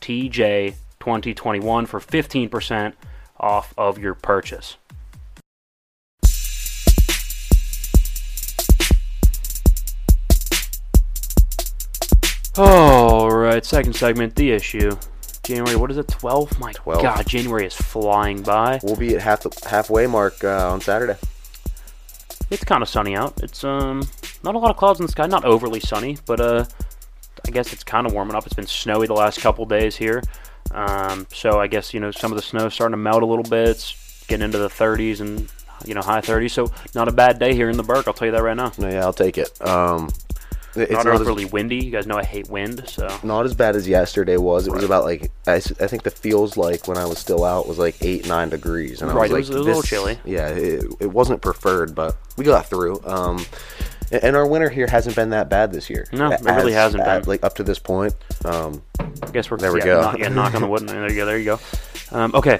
[0.00, 2.92] TJ2021 for 15%
[3.38, 4.76] off of your purchase.
[12.56, 14.96] All right, second segment, the issue.
[15.44, 16.58] January, what is it, 12?
[16.58, 17.02] My 12.
[17.02, 18.80] God, January is flying by.
[18.82, 21.16] We'll be at half the halfway mark uh, on Saturday.
[22.50, 23.42] It's kind of sunny out.
[23.42, 24.02] It's um
[24.42, 26.64] not a lot of clouds in the sky, not overly sunny, but uh
[27.46, 28.46] I guess it's kind of warming up.
[28.46, 30.22] It's been snowy the last couple days here.
[30.70, 33.26] Um, so I guess you know some of the snow is starting to melt a
[33.26, 33.68] little bit.
[33.68, 35.48] It's getting into the 30s and
[35.86, 36.50] you know high 30s.
[36.50, 38.04] So not a bad day here in the Burgh.
[38.06, 38.72] I'll tell you that right now.
[38.78, 39.50] No, yeah, I'll take it.
[39.66, 40.10] Um,
[40.78, 41.76] it's not, not, as, overly windy.
[41.76, 42.82] You guys know I hate wind.
[42.88, 44.66] So not as bad as yesterday was.
[44.66, 47.66] It was about like I, I think the feels like when I was still out
[47.68, 49.64] was like eight nine degrees, and I Right, was it like, was- it was a
[49.68, 50.18] little this- chilly.
[50.24, 53.00] Yeah, it, it wasn't preferred, but we got through.
[53.04, 53.44] Um,
[54.10, 56.06] and our winter here hasn't been that bad this year.
[56.12, 57.28] No, it really hasn't at- been.
[57.28, 58.14] Like up to this point.
[58.44, 60.00] Um, I guess we're There we yeah, go.
[60.02, 60.88] Knock, yeah, knock on the wood.
[60.88, 61.26] There you go.
[61.26, 61.60] There you go.
[62.10, 62.58] Um, okay.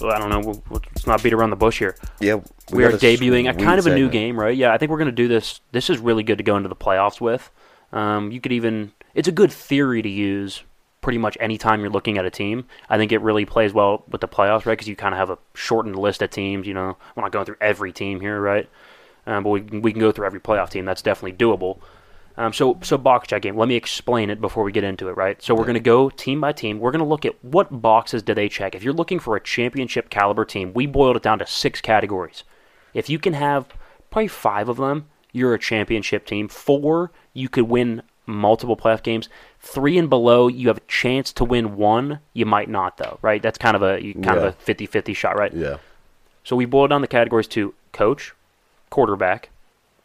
[0.00, 0.62] Well, I don't know.
[0.70, 1.96] Let's not beat around the bush here.
[2.20, 2.40] yeah,
[2.72, 4.12] we, are debuting a kind of a new segment.
[4.12, 4.56] game, right?
[4.56, 5.60] Yeah, I think we're going to do this.
[5.72, 7.50] This is really good to go into the playoffs with.
[7.92, 10.62] Um, you could even, it's a good theory to use
[11.00, 12.66] pretty much anytime you're looking at a team.
[12.88, 14.74] I think it really plays well with the playoffs, right?
[14.74, 16.66] Because you kind of have a shortened list of teams.
[16.66, 18.68] You know, we're not going through every team here, right?
[19.26, 20.84] Um, but we, we can go through every playoff team.
[20.84, 21.80] That's definitely doable.
[22.38, 23.56] Um, so, so box check game.
[23.56, 25.42] Let me explain it before we get into it, right?
[25.42, 26.78] So we're going to go team by team.
[26.78, 28.76] We're going to look at what boxes do they check.
[28.76, 32.44] If you're looking for a championship caliber team, we boiled it down to six categories.
[32.94, 33.66] If you can have
[34.10, 36.46] probably five of them, you're a championship team.
[36.48, 39.28] Four, you could win multiple playoff games.
[39.58, 42.20] Three and below, you have a chance to win one.
[42.34, 43.42] You might not, though, right?
[43.42, 44.36] That's kind of a you- kind Yeah.
[44.36, 45.52] of a 50-50 shot, right?
[45.52, 45.78] Yeah,
[46.44, 48.32] So we boiled down the categories to coach,
[48.90, 49.50] quarterback,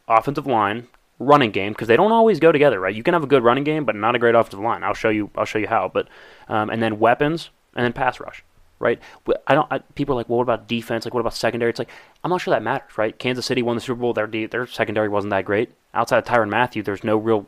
[0.08, 0.88] offensive line,
[1.23, 2.95] running game because they don't always go together, right?
[2.95, 4.83] You can have a good running game, but not a great offensive line.
[4.83, 5.29] I'll show you.
[5.36, 5.89] I'll show you how.
[5.93, 6.07] But
[6.47, 8.43] um, and then weapons and then pass rush,
[8.79, 8.99] right?
[9.47, 9.67] I don't.
[9.71, 11.05] I, people are like, well, what about defense?
[11.05, 11.69] Like, what about secondary?
[11.69, 11.89] It's like
[12.23, 13.17] I'm not sure that matters, right?
[13.17, 14.13] Kansas City won the Super Bowl.
[14.13, 15.71] Their their secondary wasn't that great.
[15.93, 17.47] Outside of Tyrann Mathieu, there's no real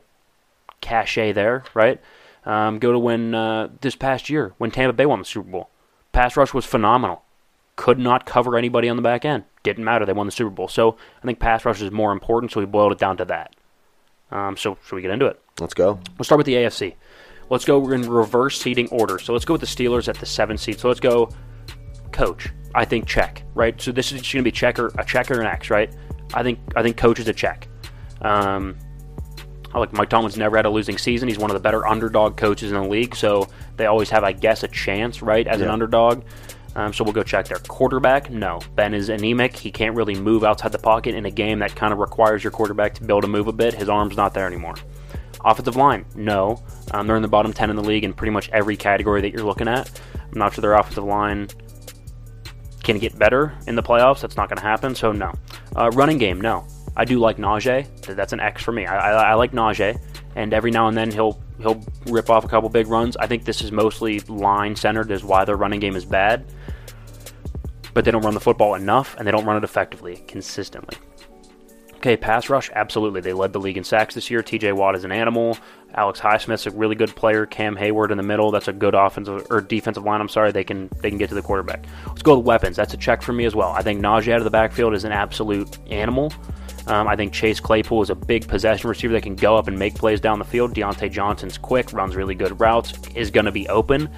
[0.81, 1.99] cachet there, right?
[2.45, 5.69] Um, go to when uh, this past year when Tampa Bay won the Super Bowl.
[6.11, 7.23] Pass rush was phenomenal.
[7.75, 9.43] Could not cover anybody on the back end.
[9.63, 10.05] Didn't matter.
[10.05, 10.67] They won the Super Bowl.
[10.67, 12.51] So I think pass rush is more important.
[12.51, 13.55] So we boiled it down to that.
[14.31, 15.39] Um, so should we get into it?
[15.59, 15.99] let's go.
[16.17, 16.95] We'll start with the AFC.
[17.49, 17.79] Let's go.
[17.79, 19.19] We're in reverse seating order.
[19.19, 20.79] So let's go with the Steelers at the seven seed.
[20.79, 21.29] So let's go.
[22.11, 23.43] Coach, I think check.
[23.53, 23.79] Right.
[23.79, 25.69] So this is going to be checker, a check or an X.
[25.69, 25.93] Right.
[26.33, 27.67] I think I think coach is a check.
[28.21, 28.77] Um,
[29.73, 31.27] I like Mike Tomlin's never had a losing season.
[31.27, 33.13] He's one of the better underdog coaches in the league.
[33.15, 36.23] So they always have, I guess, a chance, right, as an underdog.
[36.75, 37.57] Um, so we'll go check there.
[37.59, 38.59] Quarterback, no.
[38.75, 39.55] Ben is anemic.
[39.55, 42.51] He can't really move outside the pocket in a game that kind of requires your
[42.51, 43.73] quarterback to be able to move a bit.
[43.73, 44.75] His arm's not there anymore.
[45.43, 46.61] Offensive line, no.
[46.91, 49.31] Um, they're in the bottom 10 in the league in pretty much every category that
[49.31, 49.89] you're looking at.
[50.15, 51.47] I'm not sure their offensive line
[52.83, 54.21] can get better in the playoffs.
[54.21, 55.33] That's not going to happen, so no.
[55.75, 56.67] Uh, running game, no.
[56.97, 57.87] I do like Najee.
[58.05, 58.85] That's an X for me.
[58.85, 59.99] I, I, I like Najee,
[60.35, 63.17] and every now and then he'll he'll rip off a couple big runs.
[63.17, 66.45] I think this is mostly line centered, is why their running game is bad.
[67.93, 70.97] But they don't run the football enough, and they don't run it effectively, consistently.
[72.05, 73.19] Okay, pass rush, absolutely.
[73.21, 74.43] They led the league in sacks this year.
[74.43, 75.57] TJ Watt is an animal.
[75.95, 77.47] Alex Highsmith's a really good player.
[77.47, 80.21] Cam Heyward in the middle, that's a good offensive or defensive line.
[80.21, 81.85] I'm sorry, they can they can get to the quarterback.
[82.05, 82.75] Let's go with weapons.
[82.75, 83.71] That's a check for me as well.
[83.71, 86.31] I think Najee out of the backfield is an absolute animal.
[86.87, 89.77] Um, I think Chase Claypool is a big possession receiver that can go up and
[89.77, 90.73] make plays down the field.
[90.73, 94.09] Diontae Johnson's quick, runs really good routes, is going to be open.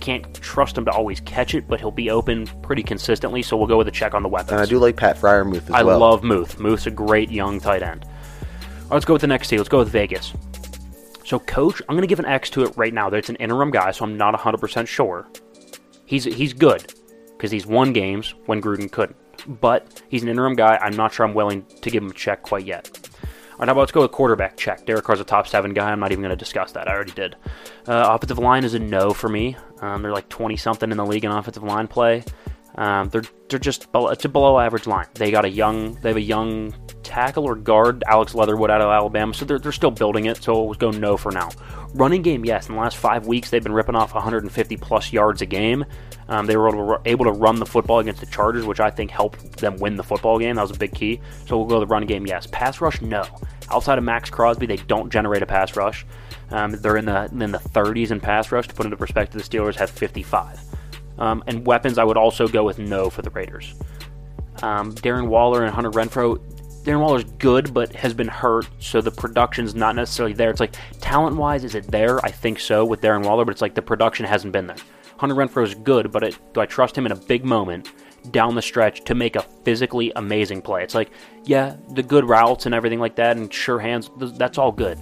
[0.00, 3.42] Can't trust him to always catch it, but he'll be open pretty consistently.
[3.42, 4.52] So we'll go with a check on the weapons.
[4.52, 5.98] And I do like Pat Freiermuth as I well.
[5.98, 6.58] love Muth.
[6.58, 8.04] Muth's a great young tight end.
[8.04, 8.10] All
[8.80, 9.58] right, let's go with the next team.
[9.58, 10.32] Let's go with Vegas.
[11.24, 13.08] So, coach, I'm going to give an X to it right now.
[13.08, 15.26] It's an interim guy, so I'm not 100% sure.
[16.06, 16.92] He's he's good
[17.36, 19.16] because he's won games when Gruden couldn't.
[19.46, 20.76] But he's an interim guy.
[20.80, 22.90] I'm not sure I'm willing to give him a check quite yet.
[23.54, 24.56] All right, how about let's go with quarterback?
[24.56, 24.84] Check.
[24.84, 25.92] Derek Carr's a top seven guy.
[25.92, 26.88] I'm not even going to discuss that.
[26.88, 27.36] I already did.
[27.86, 29.56] Uh, offensive line is a no for me.
[29.80, 32.24] Um, they're like 20 something in the league in offensive line play.
[32.76, 35.06] Um, they're they're just below, it's a below average line.
[35.14, 38.88] They got a young they have a young tackle or guard Alex Leatherwood out of
[38.88, 40.42] Alabama, so they're they're still building it.
[40.42, 41.50] So we'll go no for now.
[41.94, 42.68] Running game, yes.
[42.68, 45.84] In the last five weeks, they've been ripping off 150 plus yards a game.
[46.28, 49.58] Um, they were able to, run the football against the Chargers, which I think helped
[49.58, 50.56] them win the football game.
[50.56, 51.20] That was a big key.
[51.46, 52.46] So we'll go the run game, yes.
[52.46, 53.24] Pass rush, no.
[53.70, 56.06] Outside of Maxx Crosby, they don't generate a pass rush.
[56.50, 58.68] Um, they're in the in the 30s in pass rush.
[58.68, 60.60] To put into perspective, the Steelers have 55.
[61.18, 63.74] Um, and weapons, I would also go with no for the Raiders.
[64.62, 66.38] Um, Darren Waller and Hunter Renfrow.
[66.84, 70.50] Darren Waller's good, but has been hurt, so the production's not necessarily there.
[70.50, 72.24] It's like talent wise, is it there?
[72.24, 74.76] I think so with Darren Waller, but it's like the production hasn't been there.
[75.18, 77.92] Hunter Renfrow is good, but it, do I trust him in a big moment
[78.30, 80.82] down the stretch to make a physically amazing play?
[80.82, 81.10] It's like,
[81.44, 84.98] yeah, the good routes and everything like that, and sure hands, that's all good.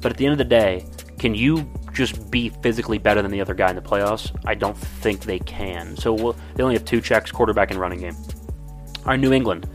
[0.00, 0.84] But at the end of the day,
[1.18, 4.34] can you just be physically better than the other guy in the playoffs?
[4.44, 5.96] I don't think they can.
[5.96, 8.16] So we'll, they only have two checks quarterback and running game.
[8.98, 9.68] All right, New England.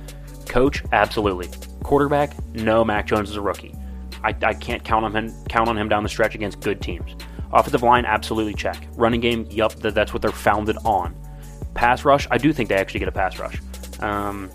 [0.48, 1.50] Coach, absolutely.
[1.84, 2.84] Quarterback, no.
[2.84, 3.76] Mac Jones is a rookie.
[4.24, 7.16] I, I can't count on him count on him down the stretch against good teams.
[7.54, 8.88] Offensive line, absolutely check.
[8.96, 11.16] Running game, yup, that, that's what they're founded on.
[11.74, 13.58] Pass rush, I do think they actually get a pass rush.
[14.00, 14.50] Um,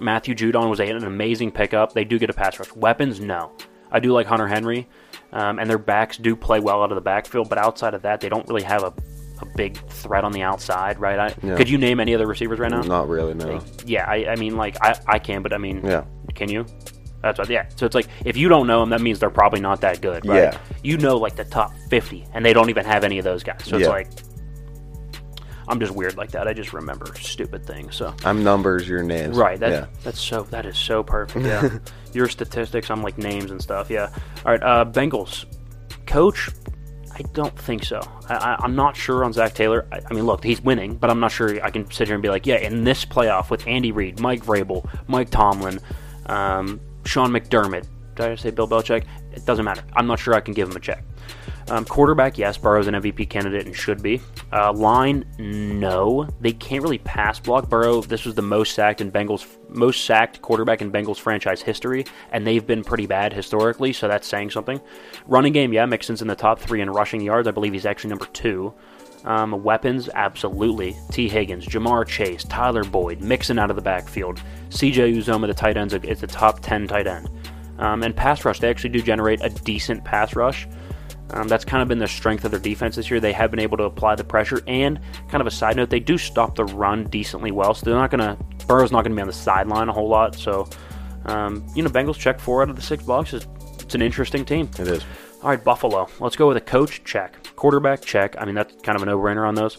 [0.00, 1.92] Matthew Judon was a, an amazing pickup.
[1.92, 2.72] They do get a pass rush.
[2.74, 3.52] Weapons, no.
[3.90, 4.88] I do like Hunter Henry,
[5.32, 8.20] um, and their backs do play well out of the backfield, but outside of that,
[8.20, 8.92] they don't really have a,
[9.42, 11.18] a big threat on the outside, right?
[11.18, 11.56] I, Yeah.
[11.56, 12.80] Could you name any other receivers right now?
[12.80, 13.60] Not really, no.
[13.84, 16.04] Yeah, I, I mean, like, I, I can, but I mean, Yeah.
[16.34, 16.64] can you?
[17.22, 17.48] That's right.
[17.48, 17.66] yeah.
[17.76, 20.26] So it's like, if you don't know them, that means they're probably not that good,
[20.26, 20.52] right?
[20.52, 20.58] Yeah.
[20.82, 23.62] You know, like, the top 50, and they don't even have any of those guys.
[23.64, 23.90] So it's Yeah.
[23.92, 24.08] like,
[25.68, 26.48] I'm just weird like that.
[26.48, 28.14] I just remember stupid things, so.
[28.24, 29.36] I'm numbers, your names.
[29.36, 29.58] Right.
[29.58, 29.86] That's yeah.
[30.02, 31.46] that's so that is so perfect.
[31.46, 31.78] Yeah.
[32.12, 33.88] Your statistics, I'm like names and stuff.
[33.88, 34.10] Yeah.
[34.44, 34.62] All right.
[34.62, 35.46] Uh, Bengals
[36.04, 36.50] coach.
[37.14, 38.00] I don't think so.
[38.28, 39.86] I, I, I'm not sure on Zac Taylor.
[39.92, 42.22] I, I mean, look, he's winning, but I'm not sure I can sit here and
[42.22, 45.78] be like, yeah, in this playoff with Andy Reid, Mike Vrabel, Mike Tomlin,
[46.26, 47.86] um, Sean McDermott.
[48.14, 49.04] Did I say Bill Belichick?
[49.32, 49.82] It doesn't matter.
[49.94, 51.02] I'm not sure I can give him a check.
[51.70, 54.20] Um, quarterback, yes, Burrow's an MVP candidate and should be.
[54.52, 57.68] Uh, line, no, they can't really pass block.
[57.68, 62.04] Burrow, this was the most sacked in Bengals, most sacked quarterback in Bengals franchise history,
[62.32, 64.80] and they've been pretty bad historically, so that's saying something.
[65.26, 67.46] Running game, yeah, Mixon's in the top three in rushing yards.
[67.46, 68.74] I believe he's actually number two.
[69.24, 70.96] Um, weapons, absolutely.
[71.10, 74.40] Tee Higgins, Ja'Marr Chase, Tyler Boyd, Mixon out of the backfield.
[74.70, 77.28] CJ Uzomah, the tight end's a, is a top 10 tight end.
[77.78, 80.66] Um, and pass rush, they actually do generate a decent pass rush.
[81.30, 83.18] Um, that's kind of been the strength of their defense this year.
[83.18, 86.00] They have been able to apply the pressure, and kind of a side note, they
[86.00, 87.74] do stop the run decently well.
[87.74, 88.66] So they're not going to.
[88.66, 90.36] Burrow's not going to be on the sideline a whole lot.
[90.36, 90.68] So,
[91.26, 93.46] um, you know, Bengals check four out of the six boxes.
[93.80, 94.68] It's an interesting team.
[94.78, 95.04] It is.
[95.42, 96.08] All right, Buffalo.
[96.20, 98.34] Let's go with a coach check, quarterback check.
[98.38, 99.78] I mean, that's kind of a no-brainer on those.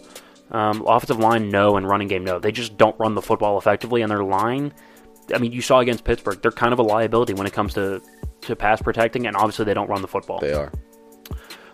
[0.52, 2.40] Um, offensive line, no, and running game, no.
[2.40, 4.74] They just don't run the football effectively, and their line.
[5.36, 8.02] I mean, you saw against Pittsburgh, they're kind of a liability when it comes to
[8.42, 10.40] to pass protecting, and obviously they don't run the football.
[10.40, 10.72] They are.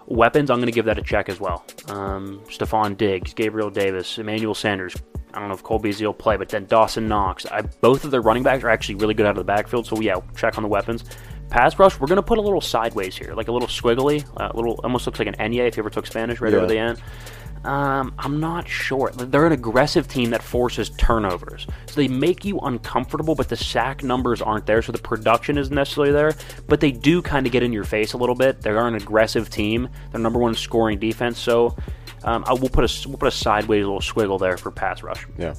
[0.08, 1.64] Weapons, I'm going to give that a check as well.
[1.90, 4.96] Um, Stefon Diggs, Gabriel Davis, Emmanuel Sanders.
[5.36, 7.46] I don't know if Cole Beasley will play, but then Dawson Knox.
[7.46, 10.00] I, both of their running backs are actually really good out of the backfield, so
[10.00, 11.04] yeah, check on the weapons.
[11.50, 14.56] Pass rush, we're going to put a little sideways here, like a little squiggly, a
[14.56, 16.60] little almost looks like an Enye if you ever took Spanish right Yeah.
[16.60, 17.02] over the end.
[17.66, 19.12] Um, I'm not sure.
[19.14, 21.68] They're an aggressive team that forces turnovers.
[21.88, 25.74] So they make you uncomfortable, but the sack numbers aren't there, so the production isn't
[25.74, 26.34] necessarily there.
[26.68, 28.62] But they do kind of get in your face a little bit.
[28.62, 29.90] They are an aggressive team.
[30.12, 31.76] They're number one scoring defense, so
[32.24, 35.28] um, I will put a we'll put a sideways little squiggle there for pass rush.
[35.38, 35.56] Yeah.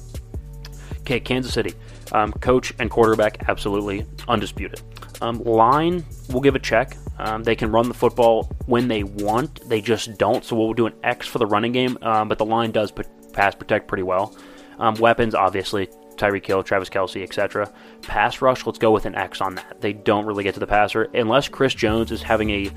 [1.01, 1.73] Okay, Kansas City.
[2.13, 4.81] Um, coach and quarterback, absolutely undisputed.
[5.21, 6.97] Um, line, we'll give a check.
[7.19, 9.67] Um, they can run the football when they want.
[9.69, 10.43] They just don't.
[10.43, 11.97] So we'll do an X for the running game.
[12.01, 14.35] Um, but the line does put, pass protect pretty well.
[14.79, 17.71] Um, weapons, obviously, Tyreek Hill, Travis Kelce, etc.
[18.01, 19.79] Pass rush, let's go with an X on that.
[19.79, 22.71] They don't really get to the passer unless Chris Jones is having a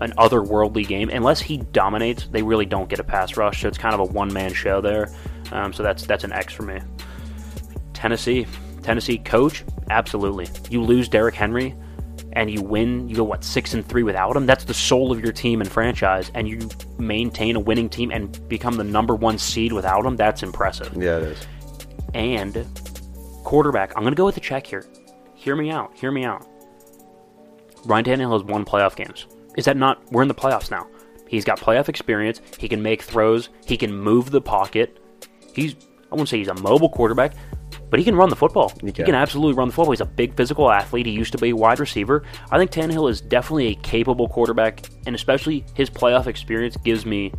[0.00, 1.08] an otherworldly game.
[1.08, 3.62] Unless he dominates, they really don't get a pass rush.
[3.62, 5.14] So it's kind of a one man show there.
[5.52, 6.80] Um, so that's that's an X for me.
[7.92, 8.46] Tennessee,
[8.86, 10.48] Tennessee coach, absolutely.
[10.70, 11.74] You lose Derrick Henry,
[12.34, 13.08] and you win.
[13.08, 14.46] You go what six and three without him.
[14.46, 18.48] That's the soul of your team and franchise, and you maintain a winning team and
[18.48, 20.14] become the number one seed without him.
[20.14, 20.96] That's impressive.
[20.96, 21.46] Yeah, it is.
[22.14, 22.64] And
[23.42, 24.86] quarterback, I'm going to go with a check here.
[25.34, 25.92] Hear me out.
[25.96, 26.46] Hear me out.
[27.86, 29.26] Ryan Tannehill has won playoff games.
[29.56, 30.00] Is that not?
[30.12, 30.86] We're in the playoffs now.
[31.26, 32.40] He's got playoff experience.
[32.56, 33.48] He can make throws.
[33.66, 35.02] He can move the pocket.
[35.52, 37.34] He's, I wouldn't say he's a mobile quarterback.
[37.96, 38.70] But he can run the football.
[38.82, 39.06] He can.
[39.06, 39.92] can absolutely run the football.
[39.92, 41.06] He's a big physical athlete.
[41.06, 42.24] He used to be a wide receiver.
[42.50, 47.32] I think Tannehill is definitely a capable quarterback, and especially his playoff experience gives me,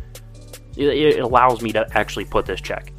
[0.76, 2.92] it, it allows me to actually put this check.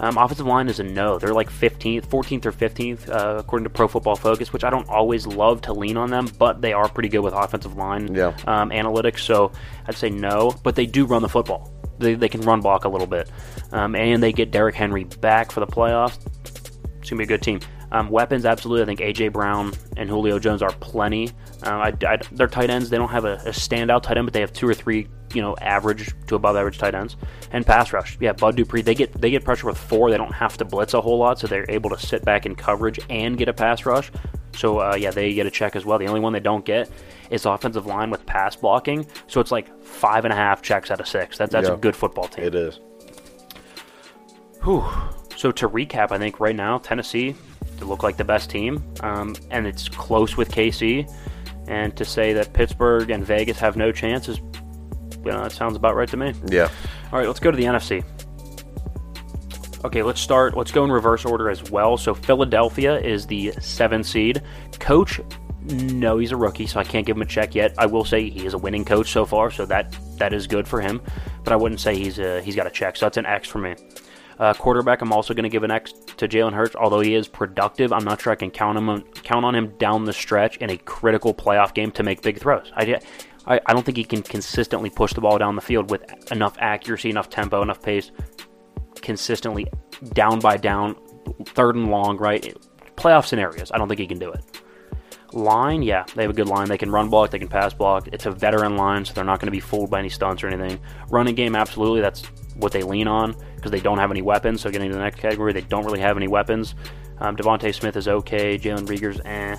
[0.00, 1.16] Um, offensive line is a no.
[1.18, 4.86] They're like 15th, 14th or 15th, uh, according to Pro Football Focus, which I don't
[4.90, 8.36] always love to lean on them, but they are pretty good with offensive line Yeah.
[8.46, 9.20] um, analytics.
[9.20, 9.50] So
[9.86, 11.72] I'd say no, but they do run the football.
[11.98, 13.30] They, they can run block a little bit.
[13.72, 16.18] Um, and they get Derrick Henry back for the playoffs.
[17.08, 17.60] It's to be a good team.
[17.90, 18.82] Um, weapons, absolutely.
[18.82, 19.28] I think A.J.
[19.28, 21.30] Brown and Julio Jones are plenty.
[21.62, 24.34] Um, I, I, their tight ends, they don't have a, a standout tight end, but
[24.34, 27.16] they have two or three, you know, average to above average tight ends.
[27.50, 30.10] And pass rush, yeah, Bud Dupree, they get they get pressure with four.
[30.10, 32.54] They don't have to blitz a whole lot, so they're able to sit back in
[32.54, 34.12] coverage and get a pass rush.
[34.54, 35.98] So uh, yeah, they get a check as well.
[35.98, 36.90] The only one they don't get
[37.30, 39.06] is offensive line with pass blocking.
[39.28, 41.38] So it's like five and a half checks out of six.
[41.38, 41.74] That's that's Yeah.
[41.74, 42.44] a good football team.
[42.44, 42.80] It is.
[44.62, 44.84] Whew.
[45.38, 47.32] So to recap, I think right now Tennessee
[47.78, 51.08] they look like the best team, um, and it's close with KC.
[51.68, 55.76] And to say that Pittsburgh and Vegas have no chance is, you know, that sounds
[55.76, 56.32] about right to me.
[56.46, 56.68] Yeah.
[57.12, 58.02] All right, let's go to the NFC.
[59.84, 60.56] Okay, let's start.
[60.56, 61.96] Let's go in reverse order as well.
[61.96, 64.42] So Philadelphia is the seven seed.
[64.80, 65.20] Coach,
[65.62, 67.74] no, he's a rookie, so I can't give him a check yet.
[67.78, 70.66] I will say he is a winning coach so far, so that that is good
[70.66, 71.00] for him.
[71.44, 73.58] But I wouldn't say he's a, he's got a check, so that's an X for
[73.58, 73.76] me.
[74.38, 76.76] Uh, quarterback, I'm also going to give an X to Jalen Hurts.
[76.76, 79.74] Although he is productive, I'm not sure I can count him on, count on him
[79.78, 82.70] down the stretch in a critical playoff game to make big throws.
[82.76, 83.00] I,
[83.46, 86.56] I, I don't think he can consistently push the ball down the field with enough
[86.60, 88.12] accuracy, enough tempo, enough pace,
[89.02, 89.66] consistently
[90.12, 90.94] down by down,
[91.46, 92.56] third and long, right?
[92.96, 94.44] Playoff scenarios, I don't think he can do it.
[95.32, 96.68] Line, yeah, they have a good line.
[96.68, 98.08] They can run block, they can pass block.
[98.12, 100.46] It's a veteran line, so they're not going to be fooled by any stunts or
[100.46, 100.80] anything.
[101.10, 102.24] Running game, absolutely, that's
[102.54, 104.60] what they lean on because they don't have any weapons.
[104.60, 106.74] So getting to the next category, they don't really have any weapons.
[107.18, 108.58] Um, DeVonta Smith is okay.
[108.58, 109.56] Jalen Reagor's eh.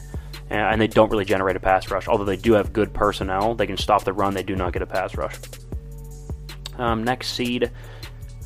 [0.50, 2.08] And they don't really generate a pass rush.
[2.08, 4.34] Although they do have good personnel, they can stop the run.
[4.34, 5.36] They do not get a pass rush.
[6.80, 7.70] Um, next seed,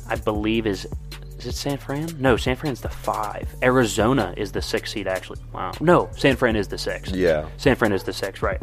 [0.08, 0.86] I believe, is
[1.38, 2.08] is it San Fran?
[2.18, 3.54] No, San Fran's the five.
[3.62, 5.40] Arizona is the six seed, actually.
[5.52, 5.72] Wow.
[5.80, 7.10] No, San Fran is the six.
[7.10, 7.48] Yeah.
[7.56, 8.60] San Fran is the six, right?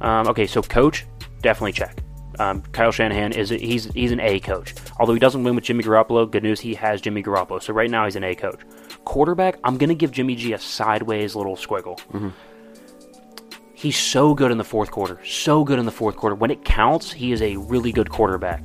[0.00, 1.06] Um, okay, so coach,
[1.40, 1.98] definitely check.
[2.38, 4.74] Um, Kyle Shanahan is a, he's he's an A coach.
[4.98, 7.62] Although he doesn't win with Jimmy Garoppolo, good news he has Jimmy Garoppolo.
[7.62, 8.60] So right now he's an A coach.
[9.04, 12.00] Quarterback, I'm gonna give Jimmy G a sideways little squiggle.
[13.74, 15.20] He's so good in the fourth quarter.
[15.24, 16.34] So good in the fourth quarter.
[16.34, 18.64] When it counts, he is a really good quarterback.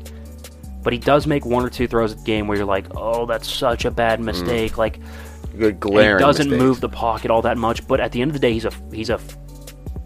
[0.83, 3.25] But he does make one or two throws at the game where you're like, oh,
[3.25, 4.77] that's such a bad mistake.
[4.77, 4.99] Like
[5.57, 6.17] Good glaring.
[6.17, 6.63] he doesn't mistakes.
[6.63, 7.85] move the pocket all that much.
[7.87, 9.19] But at the end of the day, he's a he's a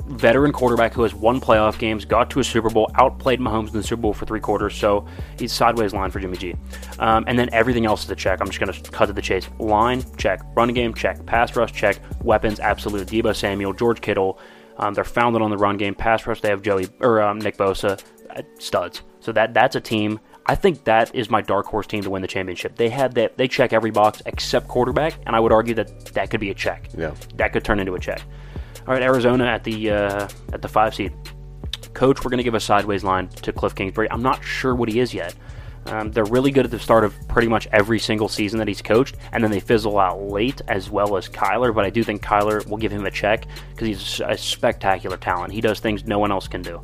[0.07, 3.73] veteran quarterback who has won playoff games, got to a Super Bowl, outplayed Mahomes in
[3.73, 4.75] the Super Bowl for three quarters.
[4.75, 5.05] So
[5.37, 6.55] he's sideways line for Jimmy G.
[6.99, 8.39] Um, and then everything else is a check.
[8.41, 9.49] I'm just going to cut to the chase.
[9.59, 13.07] Line check, running game check, pass rush check, weapons absolute.
[13.07, 14.39] Deebo Samuel, George Kittle.
[14.77, 15.95] Um, they're founded on the run game.
[15.95, 18.01] Pass rush, they have Joey or um, Nick Bosa,
[18.35, 19.01] uh, studs.
[19.19, 20.19] So that that's a team.
[20.47, 22.75] I think that is my dark horse team to win the championship.
[22.75, 23.37] They have that.
[23.37, 26.53] They check every box except quarterback, and I would argue that that could be a
[26.53, 26.89] check.
[26.95, 27.15] Yeah.
[27.35, 28.21] that could turn into a check.
[28.87, 31.11] All right, Arizona at the uh, at the five seed.
[31.93, 34.11] Coach, we're going to give a sideways line to Cliff Kingsbury.
[34.11, 35.33] I'm not sure what he is yet.
[35.87, 38.81] Um, they're really good at the start of pretty much every single season that he's
[38.81, 41.73] coached, and then they fizzle out late, as well as Kyler.
[41.73, 45.53] But I do think Kyler will give him a check because he's a spectacular talent.
[45.53, 46.81] He does things no one else can do.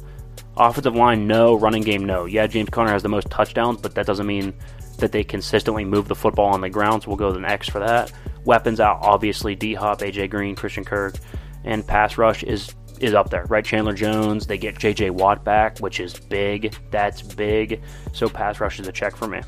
[0.58, 1.56] Offensive line, no.
[1.56, 2.26] Running game, no.
[2.26, 4.54] Yeah, James Conner has the most touchdowns, but that doesn't mean
[4.98, 7.70] that they consistently move the football on the ground, so we'll go with an X
[7.70, 8.12] for that.
[8.46, 11.16] Weapons out, obviously, D Hop, AJ Green, Christian Kirk,
[11.64, 13.66] and pass rush is is up there, right?
[13.66, 16.76] Chandler Jones, they get JJ Watt back, which is big.
[16.92, 17.82] That's big.
[18.14, 19.42] So pass rush is a check for me.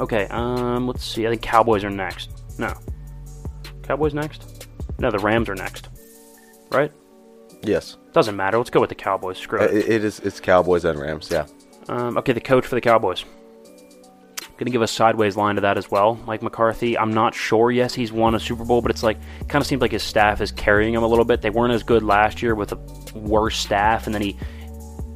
[0.00, 1.26] Okay, um, let's see.
[1.26, 2.30] I think Cowboys are next.
[2.58, 2.72] No.
[3.82, 4.68] Cowboys next?
[4.98, 5.88] No, the Rams are next.
[6.72, 6.90] Right?
[7.62, 7.96] Yes.
[8.12, 8.56] Doesn't matter.
[8.58, 9.38] Let's go with the Cowboys.
[9.38, 9.74] Screw Uh, it.
[9.76, 10.20] It, it is.
[10.20, 11.28] It's Cowboys and Rams.
[11.30, 11.46] Yeah.
[11.88, 13.24] Um, okay, the coach for the Cowboys.
[14.56, 16.14] Going to give a sideways line to that as well.
[16.26, 17.72] Mike McCarthy, I'm not sure.
[17.72, 20.40] Yes, he's won a Super Bowl, but it's like kind of seems like his staff
[20.40, 21.42] is carrying him a little bit.
[21.42, 22.76] They weren't as good last year with a
[23.18, 24.36] worse staff, and then he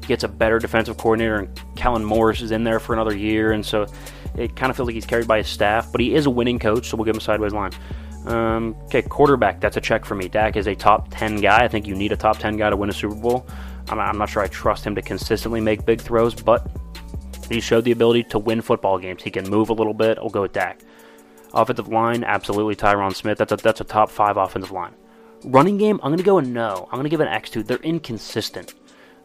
[0.08, 3.64] gets a better defensive coordinator, and Kellen Morris is in there for another year, and
[3.64, 3.86] so
[4.36, 5.92] it kind of feels like he's carried by his staff.
[5.92, 7.70] But he is a winning coach, so we'll give him a sideways line.
[8.26, 10.28] Um, okay, quarterback, that's a check for me.
[10.28, 11.64] Dak is a top 10 guy.
[11.64, 13.46] I think you need a top 10 guy to win a Super Bowl.
[13.88, 16.66] I'm, I'm not sure I trust him to consistently make big throws, but
[17.48, 19.22] he showed the ability to win football games.
[19.22, 20.18] He can move a little bit.
[20.18, 20.80] I'll go with Dak.
[21.54, 23.38] Offensive line, absolutely Tyron Smith.
[23.38, 24.94] That's a that's a top five offensive line.
[25.44, 26.88] Running game, I'm gonna go a no.
[26.90, 27.62] I'm gonna give an X two.
[27.62, 28.74] They're inconsistent.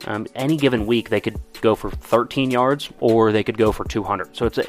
[0.06, 3.86] Um, any given week, they could go for 13 yards or they could go for
[3.86, 4.36] 200.
[4.36, 4.66] So it's a,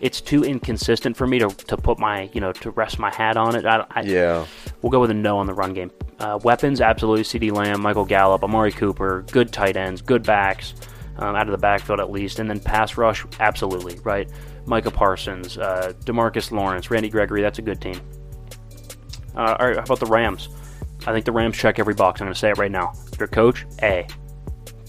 [0.00, 3.36] it's too inconsistent for me to, to put my you know to rest my hat
[3.36, 3.66] on it.
[3.66, 4.46] I, I, Yeah.
[4.82, 5.90] We'll go with a no on the run game.
[6.18, 7.24] Uh, weapons, absolutely.
[7.24, 10.74] CeeDee Lamb, Michael Gallup, Amari Cooper, good tight ends, good backs,
[11.18, 12.38] um, out of the backfield at least.
[12.38, 14.30] And then pass rush, absolutely, right?
[14.66, 18.00] Micah Parsons, uh, Demarcus Lawrence, Randy Gregory, that's a good team.
[19.34, 20.48] Uh, all right, how about the Rams?
[21.06, 22.20] I think the Rams check every box.
[22.20, 22.92] I'm going to say it right now.
[23.16, 24.06] Their coach, A.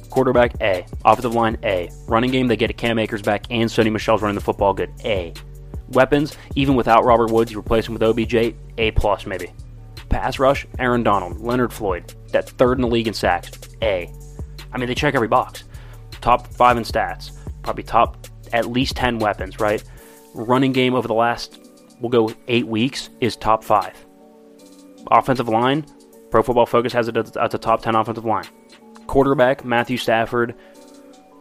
[0.09, 0.85] Quarterback, A.
[1.05, 1.89] Offensive line, A.
[2.07, 5.33] Running game, they get Cam Akers back and Sony Michel's running the football good, A.
[5.89, 9.51] Weapons, even without Robert Woods, you replace him with OBJ, A plus maybe.
[10.09, 13.51] Pass rush, Aaron Donald, Leonard Floyd, that third in the league in sacks,
[13.81, 14.11] A.
[14.71, 15.63] I mean, they check every box.
[16.21, 17.31] Top five in stats,
[17.63, 19.83] probably top at least 10 weapons, right?
[20.33, 21.59] Running game over the last,
[21.99, 23.93] we'll go eight weeks, is top five.
[25.11, 25.85] Offensive line,
[26.29, 28.45] Pro Football Focus has it as as a top 10 offensive line.
[29.07, 30.53] Quarterback, Matthew Stafford,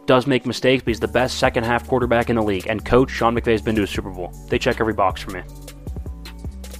[0.07, 2.67] does make mistakes, but he's the best second half quarterback in the league.
[2.67, 4.33] And coach, Sean McVay, has been to a Super Bowl.
[4.49, 5.43] They check every box for me.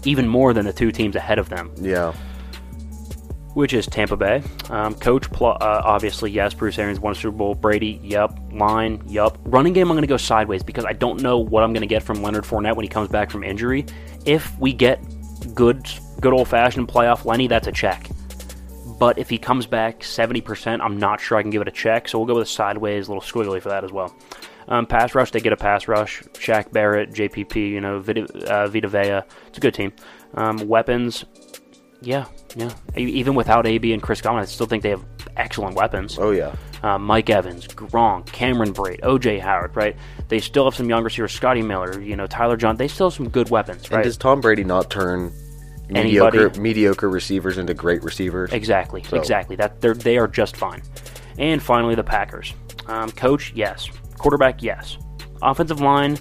[0.05, 2.15] Even more than the two teams ahead of them, Yeah.
[3.55, 4.43] Which is Tampa Bay.
[4.71, 6.55] Um, coach, pl- uh, obviously, yes.
[6.55, 7.55] Bruce Arians won a Super Bowl.
[7.55, 8.39] Brady, yep.
[8.53, 9.37] Line, yep.
[9.45, 11.87] Running game, I'm going to go sideways because I don't know what I'm going to
[11.89, 13.87] get from Leonard Fournette when he comes back from injury.
[14.25, 15.01] If we get
[15.55, 15.89] good,
[16.21, 18.09] good old fashioned playoff Lenny, that's a check.
[18.99, 22.09] But if he comes back 70%, I'm not sure I can give it a check.
[22.09, 24.15] So we'll go with a sideways, little squiggly for that as well.
[24.67, 26.23] Um, pass rush, they get a pass rush.
[26.35, 29.23] Shaq Barrett, JPP, you know, Vita, uh, Vita Vea.
[29.47, 29.93] It's a good team.
[30.35, 31.25] Um, weapons,
[32.01, 32.27] yeah,
[32.57, 32.71] yeah.
[32.97, 35.05] Even without AB and Chris Godwin, I still think they have
[35.37, 36.19] excellent weapons.
[36.19, 36.55] Oh yeah.
[36.83, 39.97] Uh, Mike Evans, Gronk, Cameron Brate, OJ Howard, right?
[40.29, 42.77] They still have some young receivers, Scotty Miller, you know, Tyler John.
[42.77, 44.05] They still have some good weapons, And right?
[44.05, 45.33] does Tom Brady not turn
[45.91, 48.53] Anybody- mediocre mediocre receivers into great receivers?
[48.53, 49.57] Exactly, exactly.
[49.57, 50.83] That they're they are just fine.
[51.39, 52.55] And finally, the Packers.
[52.87, 53.89] Um, coach, yes.
[54.19, 54.99] Quarterback, yes.
[55.43, 56.19] Offensive line,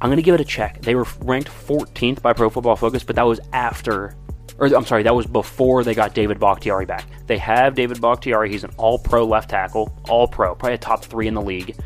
[0.00, 0.80] I'm going to give it a check.
[0.82, 4.14] They were ranked 14th by Pro Football Focus, but that was after,
[4.58, 7.06] or I'm sorry, that was before they got David Bakhtiari back.
[7.26, 8.50] They have David Bakhtiari.
[8.50, 11.76] He's an All-Pro left tackle, All-Pro, probably a top three in the league.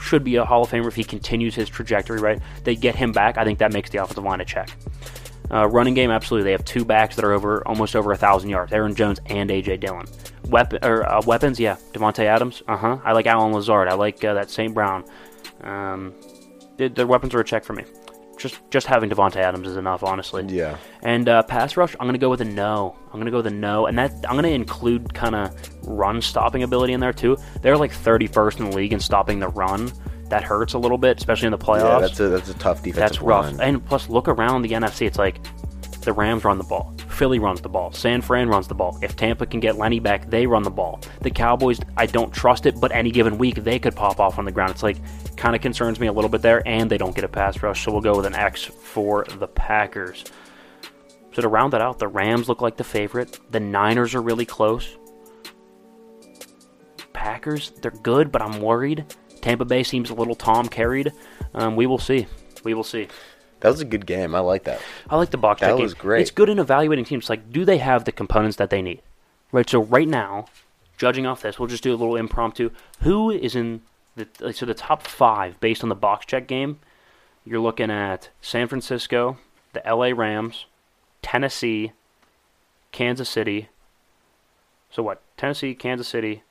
[0.00, 2.20] Should be a Hall of Famer if he continues his trajectory.
[2.20, 2.40] Right?
[2.64, 3.38] They get him back.
[3.38, 4.70] I think that makes the offensive line a check.
[5.50, 6.44] Uh, running game, absolutely.
[6.44, 8.72] They have two backs that are over almost over a thousand yards.
[8.72, 10.06] Aaron Jones and AJ Dillon.
[10.48, 11.76] Weapon or uh, weapons, yeah.
[11.92, 12.98] Davante Adams, uh huh.
[13.04, 13.88] I like Allen Lazard.
[13.88, 14.72] I like uh, that St.
[14.72, 15.04] Brown.
[15.62, 16.14] Um,
[16.76, 17.84] their weapons are a check for me.
[18.48, 20.44] Just just having Davante Adams is enough, honestly.
[20.48, 20.76] Yeah.
[21.02, 22.96] And uh, pass rush, I'm gonna go with a no.
[23.12, 25.52] I'm gonna go with a no, and that I'm gonna include kind of
[25.86, 27.36] run stopping ability in there too.
[27.62, 29.92] They're like 31st in the league in stopping the run.
[30.28, 31.92] That hurts a little bit, especially in the playoffs.
[31.92, 32.96] Yeah, that's a that's a tough defense.
[32.96, 33.46] That's rough.
[33.46, 33.60] line.
[33.60, 35.06] And plus, look around the NFC.
[35.06, 35.38] It's like
[36.06, 36.94] the Rams run the ball.
[37.08, 37.92] Philly runs the ball.
[37.92, 38.98] San Fran runs the ball.
[39.02, 41.00] If Tampa can get Lenny back, they run the ball.
[41.20, 44.44] The Cowboys, I don't trust it, but any given week they could pop off on
[44.44, 44.70] the ground.
[44.70, 44.96] It's like
[45.36, 47.84] kind of concerns me a little bit there, and they don't get a pass rush,
[47.84, 50.24] so we'll go with an X for the Packers.
[51.32, 53.38] So to round that out, the Rams look like the favorite.
[53.50, 54.96] The Niners are really close.
[57.12, 59.04] Packers, they're good, but I'm worried.
[59.42, 61.12] Tampa Bay seems a little Tom carried.
[61.52, 62.26] Um, we will see.
[62.64, 63.08] We will see.
[63.60, 64.34] That was a good game.
[64.34, 64.80] I like that.
[65.08, 66.02] I like the box That check was game.
[66.02, 66.20] great.
[66.22, 67.30] It's good in evaluating teams.
[67.30, 69.00] Like, do they have the components that they need?
[69.52, 69.68] Right.
[69.68, 70.46] So right now,
[70.98, 72.70] judging off this, we'll just do a little impromptu.
[73.00, 73.82] Who is in
[74.16, 76.80] the like, so the top five based on the box check game?
[77.44, 79.38] You're looking at San Francisco,
[79.72, 80.12] the L.A.
[80.12, 80.66] Rams,
[81.22, 81.92] Tennessee,
[82.92, 83.68] Kansas City.
[84.90, 85.22] So what?
[85.36, 86.42] Tennessee, Kansas City,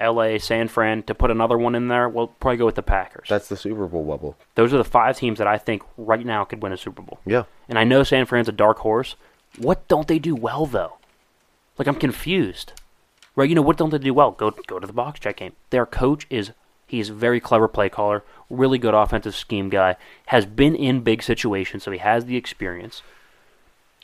[0.00, 1.02] L.A., San Fran.
[1.04, 3.28] To put another one in there, we'll probably go with the Packers.
[3.28, 4.36] That's the Super Bowl bubble.
[4.54, 7.20] Those are the five teams that I think right now could win a Super Bowl.
[7.26, 7.44] Yeah.
[7.68, 9.16] And I know San Fran's a dark horse.
[9.58, 10.94] What don't they do well though?
[11.78, 12.72] Like I'm confused.
[13.36, 13.48] Right?
[13.48, 14.32] You know what don't they do well?
[14.32, 15.52] Go go to the box check game.
[15.70, 16.52] Their coach is
[16.86, 19.96] he's a very clever play caller, really good offensive scheme guy,
[20.26, 23.02] has been in big situations, so he has the experience.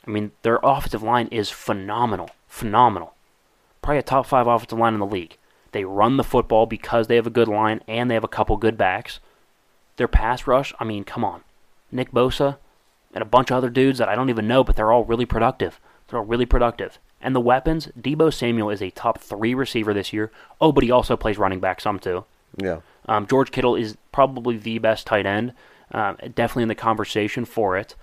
[0.05, 2.29] I mean, their offensive line is phenomenal.
[2.47, 3.13] Phenomenal.
[3.81, 5.37] Probably a top five offensive line in the league.
[5.77, 8.57] They run the football because they have a good line and they have a couple
[8.57, 9.19] good backs.
[9.97, 11.43] Their pass rush, I mean, come on.
[11.91, 12.57] Nick Bosa
[13.13, 15.27] and a bunch of other dudes that I don't even know, but they're all really
[15.27, 15.79] productive.
[16.07, 16.97] They're all really productive.
[17.21, 20.31] And the weapons, Deebo Samuel is a top three receiver this year.
[20.59, 22.25] Oh, but he also plays running back some too.
[22.55, 22.79] Yeah.
[23.05, 25.53] Um, George Kittle is probably the best tight end,
[25.91, 27.93] um, definitely in the conversation for it.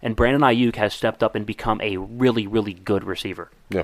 [0.00, 3.50] And Brandon Aiyuk has stepped up and become a really, really good receiver.
[3.68, 3.82] Yeah.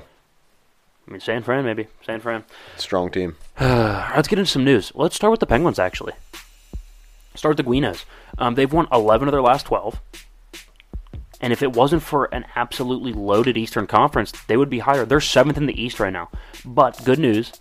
[1.07, 1.87] I mean, San Fran, maybe.
[2.05, 2.43] San Fran.
[2.77, 3.35] Strong team.
[3.59, 4.91] Let's get into some news.
[4.95, 6.13] Let's start with the Penguins, actually.
[7.35, 8.05] Start with the Guinos.
[8.37, 9.99] Um, they've won 11 of their last 12.
[11.41, 15.05] And if it wasn't for an absolutely loaded Eastern Conference, they would be higher.
[15.05, 16.29] They're seventh in the East right now.
[16.63, 17.51] But good news,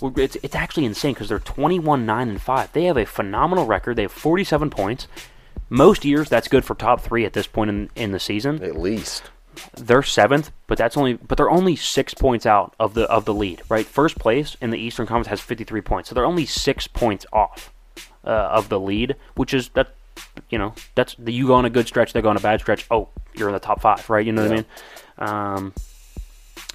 [0.00, 2.72] It's it's actually insane because they're 21 9 and 5.
[2.72, 3.96] They have a phenomenal record.
[3.96, 5.08] They have 47 points.
[5.68, 8.62] Most years that's good for top 3 at this point in in the season.
[8.62, 9.24] At least.
[9.76, 13.34] They're 7th, but that's only but they're only 6 points out of the of the
[13.34, 13.86] lead, right?
[13.86, 16.08] First place in the Eastern Conference has 53 points.
[16.08, 17.72] So they're only 6 points off
[18.24, 19.94] uh, of the lead, which is that
[20.50, 22.60] you know, that's the you go on a good stretch, they go on a bad
[22.60, 22.86] stretch.
[22.90, 24.24] Oh, you're in the top 5, right?
[24.24, 24.64] You know what I mean?
[25.18, 25.74] Um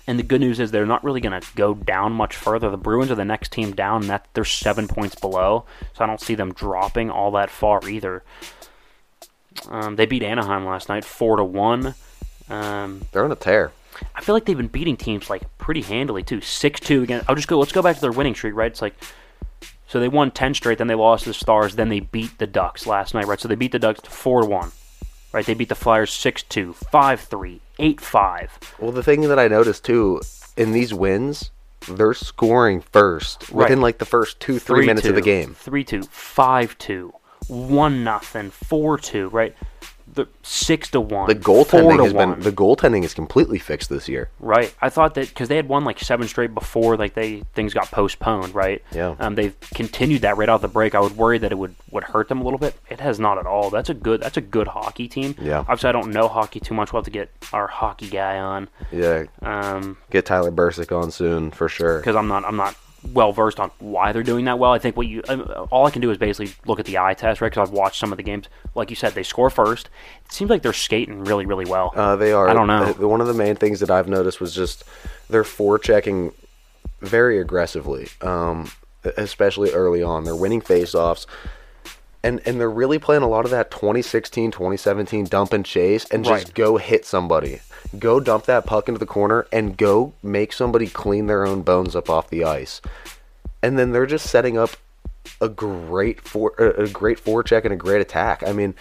[0.06, 2.70] and the good news is they're not really going to go down much further.
[2.70, 5.66] The Bruins are the next team down, and that they're seven points below.
[5.94, 8.24] So I don't see them dropping all that far either.
[9.70, 11.96] Um, they beat Anaheim last night, four to one.
[12.54, 13.72] Um, They're on a tear.
[14.16, 16.42] I feel like they've been beating teams like pretty handily too.
[16.42, 17.24] Six two again.
[17.28, 17.60] I'll just go.
[17.60, 18.56] Let's go back to their winning streak.
[18.56, 18.72] Right?
[18.72, 18.96] It's like
[19.88, 22.48] so they won ten straight, then they lost to the Stars, then they beat the
[22.48, 23.28] Ducks last night.
[23.28, 23.40] Right?
[23.40, 24.72] So they beat the Ducks four to one.
[25.32, 25.46] Right?
[25.46, 28.50] They beat the Flyers 6-2, 5-3, 8-5.
[28.78, 30.22] Well, the thing that I noticed too
[30.56, 31.50] in these wins,
[31.90, 33.64] they're scoring first Right.
[33.64, 35.56] within like the first two, three minutes of the game.
[35.56, 37.12] 3-2, 5-2,
[37.48, 39.56] 1 nothing, 4-2, right?
[40.14, 41.28] The 6 to 1.
[41.28, 42.32] The goaltending has 1.
[42.34, 44.30] been the goaltending is completely fixed this year.
[44.40, 44.74] Right.
[44.82, 47.90] I thought that because they had won like seven straight before, like they things got
[47.92, 48.54] postponed.
[48.54, 48.84] Right.
[48.92, 49.16] Yeah.
[49.20, 50.94] Um, they've continued that right off the break.
[50.96, 52.76] I would worry that it would would hurt them a little bit.
[52.90, 53.70] It has not at all.
[53.70, 54.22] That's a good.
[54.22, 55.36] That's a good hockey team.
[55.42, 55.60] Yeah.
[55.60, 56.94] Obviously, I don't know hockey too much.
[56.94, 58.70] We'll have to get our hockey guy on.
[58.92, 61.98] Yeah, Um, get Tyler Bursick on soon for sure.
[62.00, 62.76] because I'm not I'm not
[63.12, 64.72] well versed on why they're doing that well.
[64.72, 67.14] I think what you uh, all I can do is basically look at the eye
[67.14, 67.50] test, right?
[67.52, 68.48] Because I've watched some of the games.
[68.76, 69.90] Like you said, they score first.
[70.26, 71.92] It seems like they're skating really really well.
[71.96, 72.48] Uh, they are.
[72.48, 72.96] I don't know.
[73.00, 74.84] Uh, One of the main things that I've noticed was just
[75.30, 76.34] they're forechecking
[77.02, 78.72] very aggressively, um,
[79.18, 80.24] especially early on.
[80.24, 81.26] They're winning faceoffs.
[82.26, 86.24] And, and they're really playing a lot of that 2016, 2017 dump and chase and
[86.24, 86.54] just Right.
[86.54, 87.60] go hit somebody.
[88.00, 91.96] Go dump that puck into the corner and go make somebody clean their own bones
[91.96, 92.82] up off the ice.
[93.62, 94.72] And then they're just setting up
[95.40, 98.44] a great for a great forecheck and a great attack.
[98.46, 98.74] I mean,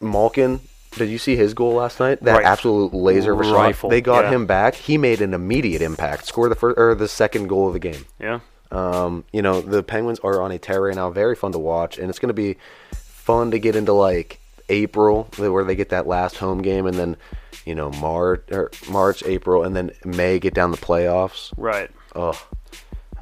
[0.00, 0.60] Malkin,
[0.92, 2.22] did you see his goal last night?
[2.22, 2.44] That Right.
[2.44, 3.54] absolute laser of a shot.
[3.54, 4.30] Rifle, They got yeah.
[4.30, 4.74] him back.
[4.74, 6.26] He made an immediate impact.
[6.26, 8.04] Scored the first or the second goal of the game.
[8.20, 8.40] yeah.
[8.72, 11.10] Um, you know, the Penguins are on a tear right now.
[11.10, 12.56] Very fun to watch, and it's going to be
[12.92, 17.16] fun to get into like April, where they get that last home game, and then
[17.64, 18.42] you know March,
[18.88, 21.52] March, April, and then May get down the playoffs.
[21.56, 21.90] Right.
[22.14, 22.40] Oh,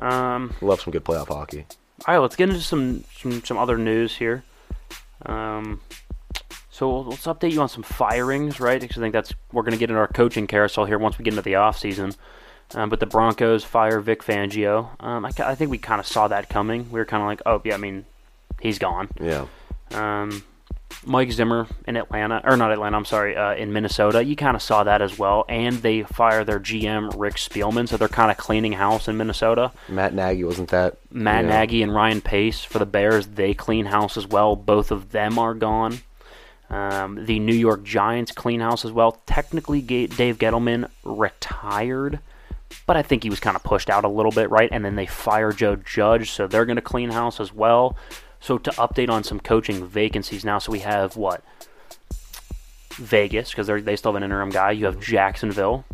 [0.00, 0.54] Um.
[0.60, 1.66] love some good playoff hockey.
[2.06, 4.44] All right, let's get into some some, some other news here.
[5.26, 5.80] Um,
[6.70, 8.80] so let's update you on some firings, right?
[8.80, 11.24] Because I think that's we're going to get in our coaching carousel here once we
[11.24, 12.12] get into the off season.
[12.74, 14.90] Um, but the Broncos fire Vic Fangio.
[15.02, 16.90] Um, I, I think we kind of saw that coming.
[16.92, 18.04] We were kind of like, oh yeah, I mean,
[18.60, 19.08] he's gone.
[19.20, 19.46] Yeah,
[19.92, 20.44] Um,
[21.08, 24.22] Mike Zimmer in Atlanta, or not Atlanta, I'm sorry, uh, in Minnesota.
[24.22, 25.44] You kind of saw that as well.
[25.48, 29.72] And they fire their GM Rick Spielman, so they're kind of cleaning house in Minnesota.
[29.88, 33.86] Matt Nagy wasn't that Matt know, Nagy and Ryan Pace for the Bears, they clean
[33.86, 34.54] house as well.
[34.54, 36.00] Both of them are gone.
[36.70, 39.22] Um, the New York Giants clean house as well.
[39.26, 42.20] Technically, Dave Gettleman retired,
[42.86, 44.68] but I think he was kind of pushed out a little bit, right?
[44.70, 47.96] And then they fire Joe Judge, so they're going to clean house as well.
[48.40, 51.42] So to update on some coaching vacancies now, so we have what?
[52.94, 54.72] Vegas, because they still have an interim guy.
[54.72, 55.84] You have Jacksonville.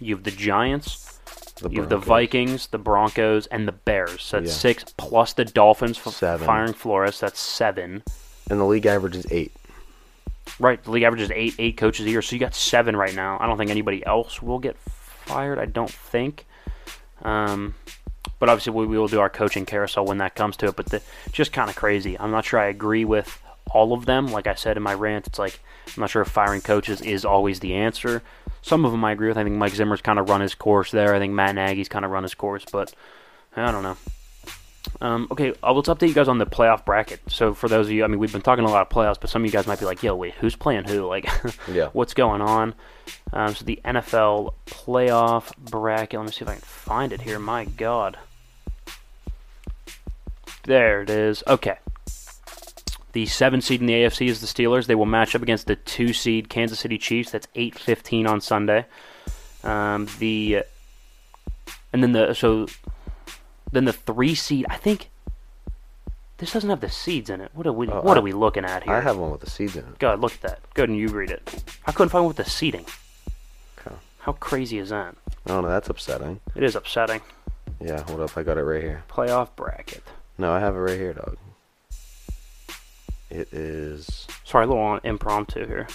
[0.00, 1.18] You have the Giants.
[1.60, 4.22] the You have the Vikings, the Broncos, and the Bears.
[4.22, 4.58] So that's Yeah.
[4.58, 7.20] six plus the Dolphins f- firing Flores.
[7.20, 8.02] That's seven.
[8.50, 9.52] and the league average is eight.
[10.58, 10.82] Right.
[10.82, 13.38] The league average is eight eight coaches a year, so you got seven right now.
[13.40, 15.58] I don't think anybody else will get fired.
[15.58, 16.44] I don't think.
[17.22, 17.74] Um,
[18.44, 20.76] but obviously we, we will do our coaching carousel when that comes to it.
[20.76, 21.00] But the,
[21.32, 22.18] just kind of crazy.
[22.18, 23.40] I'm not sure I agree with
[23.70, 24.26] all of them.
[24.26, 25.60] Like I said in my rant, it's like
[25.96, 28.22] I'm not sure if firing coaches is always the answer.
[28.60, 29.38] Some of them I agree with.
[29.38, 31.14] I think Mike Zimmer's kind of run his course there.
[31.14, 32.92] I think Matt Nagy's kind of run his course, but
[33.56, 33.96] I don't know.
[35.00, 37.20] Um, okay, uh, let's update you guys on the playoff bracket.
[37.28, 39.30] So for those of you, I mean, we've been talking a lot of playoffs, but
[39.30, 41.06] some of you guys might be like, "Yo, wait, who's playing who?
[41.14, 41.26] Like,
[41.66, 41.88] Yeah.
[41.94, 42.74] what's going on?"
[43.32, 46.20] Um, so the NFL playoff bracket.
[46.20, 47.38] Let me see if I can find it here.
[47.38, 48.18] My God,
[50.64, 51.42] there it is.
[51.46, 51.78] Okay.
[53.12, 54.86] The seven seed in the AFC is the Steelers.
[54.86, 57.30] They will match up against the two seed Kansas City Chiefs.
[57.30, 58.86] That's eight fifteen on Sunday.
[59.62, 60.64] Um, the
[61.92, 62.66] and then the so
[63.70, 64.66] then the three seed.
[64.68, 65.10] I think
[66.38, 67.52] this doesn't have the seeds in it.
[67.54, 67.88] What are we?
[67.88, 68.94] Oh, what I- are we looking at here?
[68.94, 69.98] I have one with the seeds in it.
[70.00, 70.58] God, look at that.
[70.74, 71.62] Go ahead and you read it.
[71.86, 72.84] I couldn't find one with the seating.
[73.78, 73.94] Okay.
[74.18, 75.14] How crazy is that?
[75.46, 76.40] Oh no, that's upsetting.
[76.56, 77.20] It is upsetting.
[77.80, 79.04] Yeah, hold up, I got it right here.
[79.08, 80.02] Playoff bracket.
[80.36, 81.36] No, I have it right here, dog.
[83.30, 84.26] It is.
[84.44, 85.88] Sorry, a little impromptu here.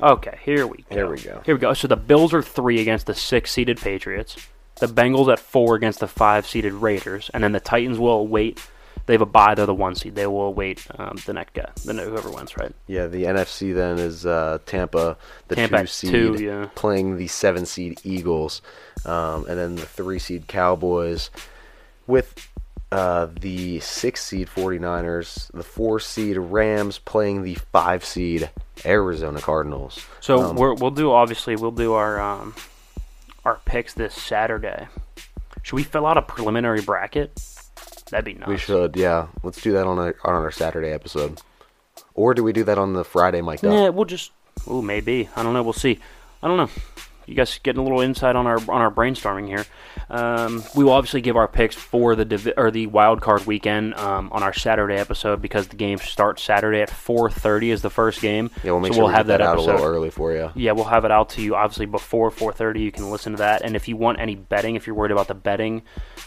[0.00, 0.96] Okay, here we go.
[0.96, 1.42] Here we go.
[1.44, 1.72] Here we go.
[1.74, 4.36] So the Bills are three against the six-seeded Patriots.
[4.80, 8.60] The Bengals at four against the five-seeded Raiders, and then the Titans will wait.
[9.06, 9.54] They have a bye.
[9.54, 10.16] They're the one seed.
[10.16, 12.72] They will wait um, the next guy, the whoever wins, right?
[12.88, 15.16] Yeah, the NFC then is uh, Tampa,
[15.48, 16.68] the Tampa two seed, two, yeah.
[16.74, 18.62] playing the seven seed Eagles,
[19.04, 21.30] um, and then the three seed Cowboys
[22.12, 22.48] with
[22.92, 28.50] uh, the six seed 49ers, the four seed Rams playing the five seed
[28.84, 30.04] Arizona Cardinals.
[30.20, 32.54] So Um, we're, we'll do obviously we'll do our um,
[33.44, 34.88] our picks this Saturday.
[35.62, 37.40] Should we fill out a preliminary bracket?
[38.10, 38.48] That'd be nice.
[38.48, 39.28] we should, yeah.
[39.42, 41.40] Let's do that on, a, on our Saturday episode.
[42.14, 43.62] Or do we do that on the Friday, Mike?
[43.62, 44.32] Yeah, we'll just.
[44.66, 45.30] Oh, maybe.
[45.34, 45.62] I don't know.
[45.62, 45.98] We'll see.
[46.42, 46.68] I don't know.
[47.26, 49.64] You guys getting a little insight on our on our brainstorming here.
[50.12, 53.94] Um, we will obviously give our picks for the divi- or the wild card weekend
[53.94, 58.20] um, on our Saturday episode because the game starts Saturday at 4:30 is the first
[58.20, 58.50] game.
[58.62, 59.70] Yeah, we'll make so sure we'll we have get that, out episode.
[59.70, 60.50] a little early for you.
[60.54, 62.80] Yeah, we'll have it out to you obviously before 4:30.
[62.82, 65.28] You can listen to that, and if you want any betting, if you're worried about
[65.28, 65.80] the betting,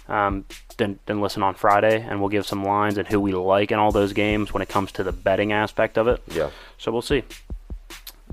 [0.10, 0.46] um,
[0.78, 3.78] then then listen on Friday, and we'll give some lines and who we like in
[3.78, 6.24] all those games when it comes to the betting aspect of it.
[6.32, 6.50] Yeah.
[6.80, 7.24] So we'll see.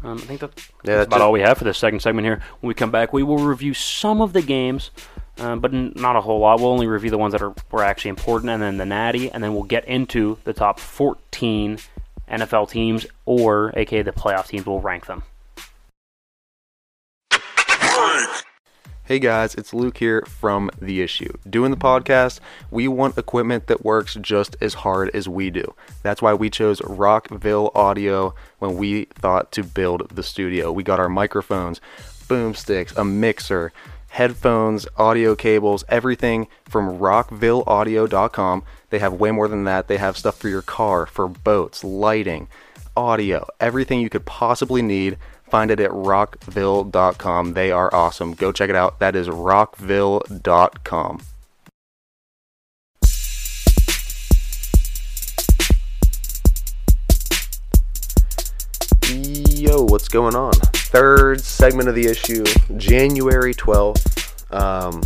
[0.03, 1.23] Um, I think that, Yeah, that's that's about it.
[1.25, 2.41] all we have for this second segment here.
[2.61, 4.91] When we come back, we will review some of the games,
[5.39, 6.61] um, but n- not a whole lot.
[6.61, 9.43] We'll only review the ones that are were actually important, and then the natty, and
[9.43, 11.79] then we'll get into the top 14
[12.29, 14.67] NFL teams, or aka the playoff teams.
[14.67, 15.23] We'll rank them.
[19.05, 21.33] Hey guys, it's Luke here from The Issue.
[21.51, 22.39] Doing the podcast,
[22.71, 25.75] we want equipment that works just as hard as we do.
[26.03, 30.71] That's why we chose Rockville Audio when we thought to build the studio.
[30.71, 31.81] We got our microphones,
[32.29, 33.73] boomsticks, a mixer,
[34.13, 38.63] headphones, audio cables, everything from rockvilleaudio.com.
[38.91, 39.89] They have way more than that.
[39.89, 42.49] They have stuff for your car, for boats, lighting,
[42.95, 45.17] audio, everything you could possibly need.
[45.49, 47.55] Find it at rockville.com.
[47.55, 48.35] They are awesome.
[48.35, 48.99] Go check it out.
[49.01, 51.23] That is rockville.com.
[59.09, 60.53] Yo, what's going on?
[60.93, 62.45] Third segment of the issue,
[62.77, 64.53] January 12th.
[64.53, 65.03] Um,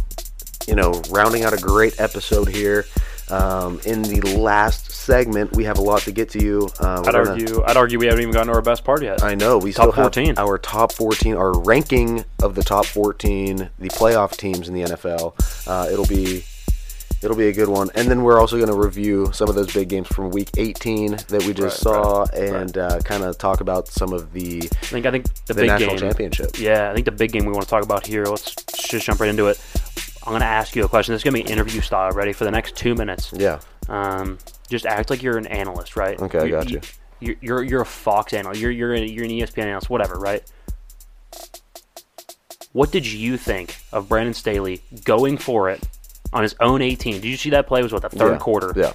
[0.66, 2.87] you know, rounding out a great episode here.
[3.30, 6.68] Um, in the last segment, we have a lot to get to you.
[6.80, 7.62] Uh, I'd gonna- argue.
[7.64, 9.22] I'd argue we haven't even gotten to our best part yet.
[9.22, 10.34] I know we Top still have 14.
[10.39, 15.34] our top 14, our ranking of the top 14, the playoff teams in the NFL.
[15.68, 16.45] Uh, it'll be
[17.22, 19.72] it'll be a good one, and then we're also going to review some of those
[19.72, 23.38] big games from Week 18 that we just Right, saw, right, and uh, kind of
[23.38, 25.06] talk about some of the I think.
[25.06, 25.98] I think the, the big national game.
[25.98, 26.58] championship.
[26.58, 28.24] Yeah, I think the big game we want to talk about here.
[28.24, 28.54] Let's
[28.88, 29.60] just jump right into it.
[30.24, 31.12] I'm going to ask you a question.
[31.14, 32.10] This is going to be interview style.
[32.10, 33.32] Ready for the next two minutes?
[33.32, 34.38] Yeah, Um,
[34.68, 36.20] just act like you're an analyst, right?
[36.20, 36.80] Okay, I You're- got you.
[37.20, 38.60] You're you're, you're a Fox analyst.
[38.60, 40.42] You're you're, you're an ESPN analyst, whatever, right?
[42.72, 45.82] What did you think of Brandon Staley going for it
[46.37, 47.14] on his own 18?
[47.14, 47.80] Did you see that play?
[47.80, 48.72] It was what the third Yeah, quarter?
[48.76, 48.93] Yeah,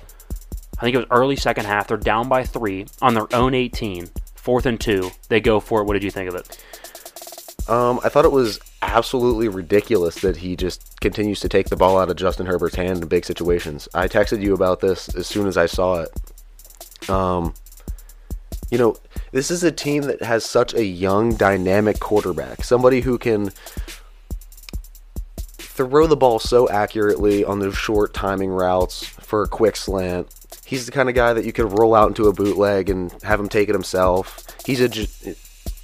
[0.77, 1.87] I think it was early second half.
[1.87, 5.11] They're down by three on their own 18, fourth and two.
[5.29, 5.85] They go for it.
[5.85, 6.63] What did you think of it?
[7.69, 11.99] um, I thought it was absolutely ridiculous that he just continues to take the ball
[11.99, 13.87] out of Justin Herbert's hand in big situations.
[13.93, 17.09] I texted you about this as soon as I saw it.
[17.09, 17.53] Um,
[18.71, 18.95] you know,
[19.31, 22.63] this is a team that has such a young, dynamic quarterback.
[22.63, 23.51] Somebody who can
[25.73, 30.27] throw the ball so accurately on those short timing routes for a quick slant.
[30.65, 33.39] He's the kind of guy that you could roll out into a bootleg and have
[33.39, 34.45] him take it himself.
[34.65, 35.07] He's a j-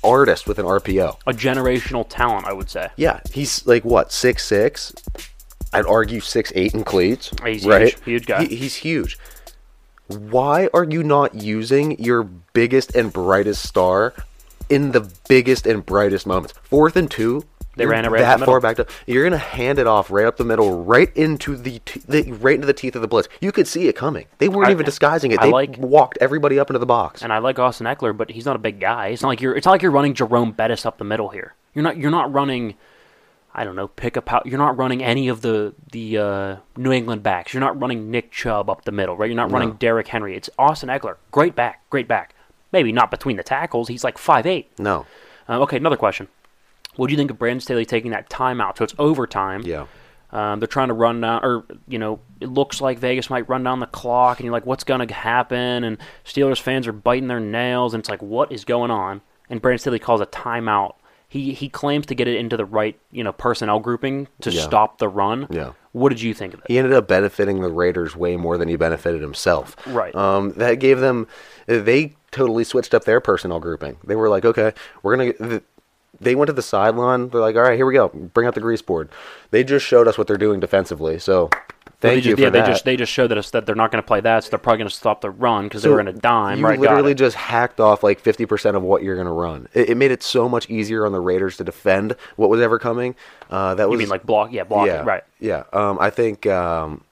[0.03, 1.17] artist with an RPO.
[1.27, 2.89] A generational talent, I would say.
[2.95, 4.93] Yeah, he's like what six six.
[5.73, 7.31] I'd argue six eight in cleats.
[7.43, 7.89] He's right?
[7.93, 8.45] huge, huge guy.
[8.45, 9.17] He- he's huge.
[10.07, 14.13] Why are you not using your biggest and brightest star
[14.69, 16.53] in the biggest and brightest moments?
[16.63, 17.43] Fourth and two.
[17.77, 18.75] They you're ran it right up that far back.
[18.77, 22.31] To, you're gonna hand it off right up the middle, right into the, t- the
[22.33, 23.29] right into the teeth of the blitz.
[23.39, 24.25] You could see it coming.
[24.39, 25.39] They weren't I- even disguising it.
[25.39, 27.21] I They like- walked everybody up into the box.
[27.21, 29.07] And I like Austin Ekeler, but he's not a big guy.
[29.07, 29.55] It's not like you're.
[29.55, 31.53] It's not like you're running Jerome Bettis up the middle here.
[31.73, 31.97] You're not.
[31.97, 32.75] You're not running.
[33.53, 33.87] I don't know.
[33.87, 34.29] Pick up.
[34.29, 37.53] How, you're not running any of the the uh, New England backs.
[37.53, 39.27] You're not running Nick Chubb up the middle, right?
[39.29, 40.35] You're not running Derrick Henry.
[40.35, 41.15] It's Austin Ekeler.
[41.31, 41.81] Great back.
[41.89, 42.35] Great back.
[42.71, 43.87] Maybe not between the tackles.
[43.87, 44.69] He's like five eight.
[44.79, 45.05] no.
[45.49, 46.27] Uh, okay, another question.
[46.97, 48.77] What do you think of Brandon Staley taking that timeout?
[48.77, 49.61] So it's overtime.
[49.65, 49.85] Yeah.
[50.31, 53.63] Um, they're trying to run down, or you know, it looks like Vegas might run
[53.63, 55.85] down the clock, and you're like, what's going to happen?
[55.85, 59.21] And Steelers fans are biting their nails, and it's like, what is going on?
[59.49, 60.95] And Brandon Staley calls a timeout.
[61.29, 64.61] He he claims to get it into the right, you know, personnel grouping to Yeah.
[64.63, 65.47] stop the run.
[65.49, 65.71] Yeah.
[65.93, 66.65] What did you think of it?
[66.67, 69.75] he ended up benefiting the Raiders way more than he benefited himself.
[69.87, 70.13] Right.
[70.15, 71.27] Um, that gave them.
[71.67, 73.97] They totally switched up their personnel grouping.
[74.05, 74.73] They were like, okay,
[75.03, 75.61] we're gonna.
[76.17, 77.29] Th- They went to the sideline.
[77.29, 78.09] They're like, all right, here we go.
[78.09, 79.09] Bring out the grease board.
[79.51, 81.19] They just showed us what they're doing defensively.
[81.19, 82.65] So thank they you just, for yeah, that.
[82.65, 84.59] they just they just showed us that they're not going to play that, so they're
[84.59, 86.59] probably going to stop the run because they were in a dime.
[86.59, 86.79] You right?
[86.79, 89.67] literally just hacked off like 50% of what you're going to run.
[89.73, 92.77] It, it made it so much easier on the Raiders to defend what was ever
[92.79, 93.15] coming.
[93.49, 94.51] Uh, that was You mean like block?
[94.51, 94.87] Yeah, block.
[94.87, 95.23] yeah, it, right.
[95.39, 95.63] Yeah.
[95.73, 97.03] Um, I think um,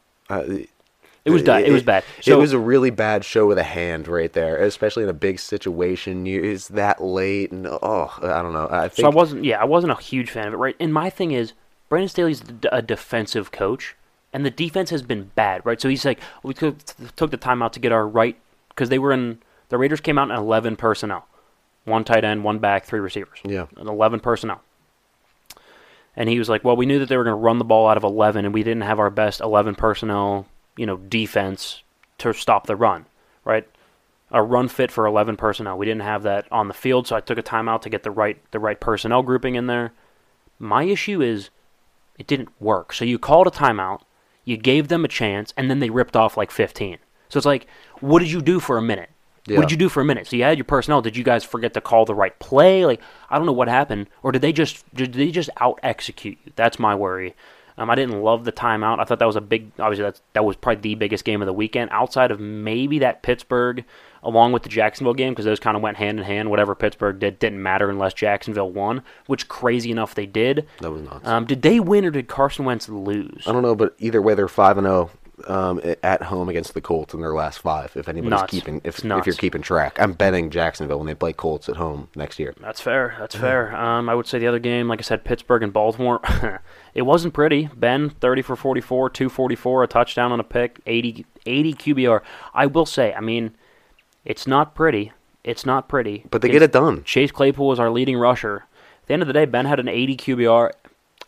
[1.26, 2.04] It was di- it was bad.
[2.24, 5.40] it was a really bad show with a hand right there, especially in a big
[5.40, 6.28] situation.
[6.28, 8.68] You, it's that late, and oh, I don't know.
[8.70, 9.44] I think So I wasn't.
[9.44, 10.58] Yeah, I wasn't a huge fan of it.
[10.58, 10.76] Right.
[10.80, 11.54] And my thing is,
[11.90, 13.96] Brandon Staley's a defensive coach,
[14.34, 15.66] and the defense has been bad.
[15.66, 15.82] Right.
[15.82, 16.78] So he's like, we took
[17.16, 18.38] took the time out to get our right
[18.70, 21.28] because they were in the Raiders came out in eleven personnel,
[21.86, 23.40] one tight end, one back, three receivers.
[23.44, 23.66] Yeah.
[23.78, 24.62] an eleven personnel.
[26.16, 27.88] And he was like, "Well, we knew that they were going to run the ball
[27.90, 30.46] out of eleven, and we didn't have our best eleven personnel,
[30.78, 31.84] you know, defense
[32.18, 33.06] to stop the run,
[33.44, 33.68] right?
[34.32, 35.78] A run fit for eleven personnel.
[35.78, 38.12] We didn't have that on the field, so I took a timeout to get the
[38.12, 39.94] right the right personnel grouping in there.
[40.58, 41.50] My issue is,
[42.18, 42.94] it didn't work.
[42.94, 44.02] So you called a timeout,
[44.44, 46.98] you gave them a chance, and then they ripped off like fifteen.
[47.30, 47.68] So it's like,
[48.00, 49.10] what did you do for a minute?
[49.48, 49.58] Yeah.
[49.58, 50.26] What did you do for a minute?
[50.26, 51.04] So you had your personnel.
[51.04, 52.84] Did you guys forget to call the right play?
[52.84, 56.40] Like I don't know what happened, or did they just did they just out execute
[56.44, 56.52] you?
[56.56, 57.36] That's my worry.
[57.78, 59.00] Um, I didn't love the timeout.
[59.00, 59.72] I thought that was a big.
[59.80, 63.22] Obviously, that's that was probably the biggest game of the weekend, outside of maybe that
[63.22, 63.84] Pittsburgh,
[64.24, 66.50] along with the Jacksonville game, because those kind of went hand in hand.
[66.50, 70.66] Whatever Pittsburgh did didn't matter unless Jacksonville won, which crazy enough they did.
[70.80, 71.28] that was nuts.
[71.28, 73.44] Um, did they win or did Carson Wentz lose?
[73.46, 75.12] I don't know, but either way, they're five and zero
[75.48, 77.96] um, at home against the Colts in their last five.
[77.96, 78.52] If anybody's Nuts.
[78.52, 81.76] keeping, if It's if you're keeping track, I'm betting Jacksonville when they play Colts at
[81.76, 82.54] home next year.
[82.60, 83.16] That's fair.
[83.20, 83.76] That's fair.
[83.76, 86.22] Um, I would say the other game, like I said, Pittsburgh and Baltimore,
[86.94, 87.70] it wasn't pretty.
[87.76, 92.22] Ben, 30 for 44, 244, a touchdown on a pick, 80, 80 QBR.
[92.54, 93.56] I will say, I mean,
[94.24, 95.12] it's not pretty.
[95.44, 96.26] It's not pretty.
[96.32, 97.04] But they get it done.
[97.04, 98.66] Chase Claypool was our leading rusher.
[99.04, 100.72] At the end of the day, Ben had an 80 QBR.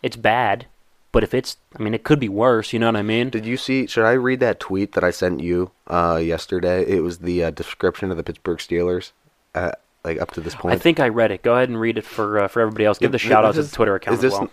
[0.01, 0.65] It's bad,
[1.11, 2.73] but if it's, I mean, it could be worse.
[2.73, 3.29] You know what I mean?
[3.29, 3.87] Did you see?
[3.87, 6.83] Should I read that tweet that I sent you uh, yesterday?
[6.85, 9.11] It was the uh, description of the Pittsburgh Steelers,
[9.55, 9.71] uh,
[10.03, 10.75] like up to this point.
[10.75, 11.43] I think I read it.
[11.43, 12.97] Go ahead and read it for uh, for everybody else.
[12.97, 14.49] Give the shout out to the Twitter account Is this well.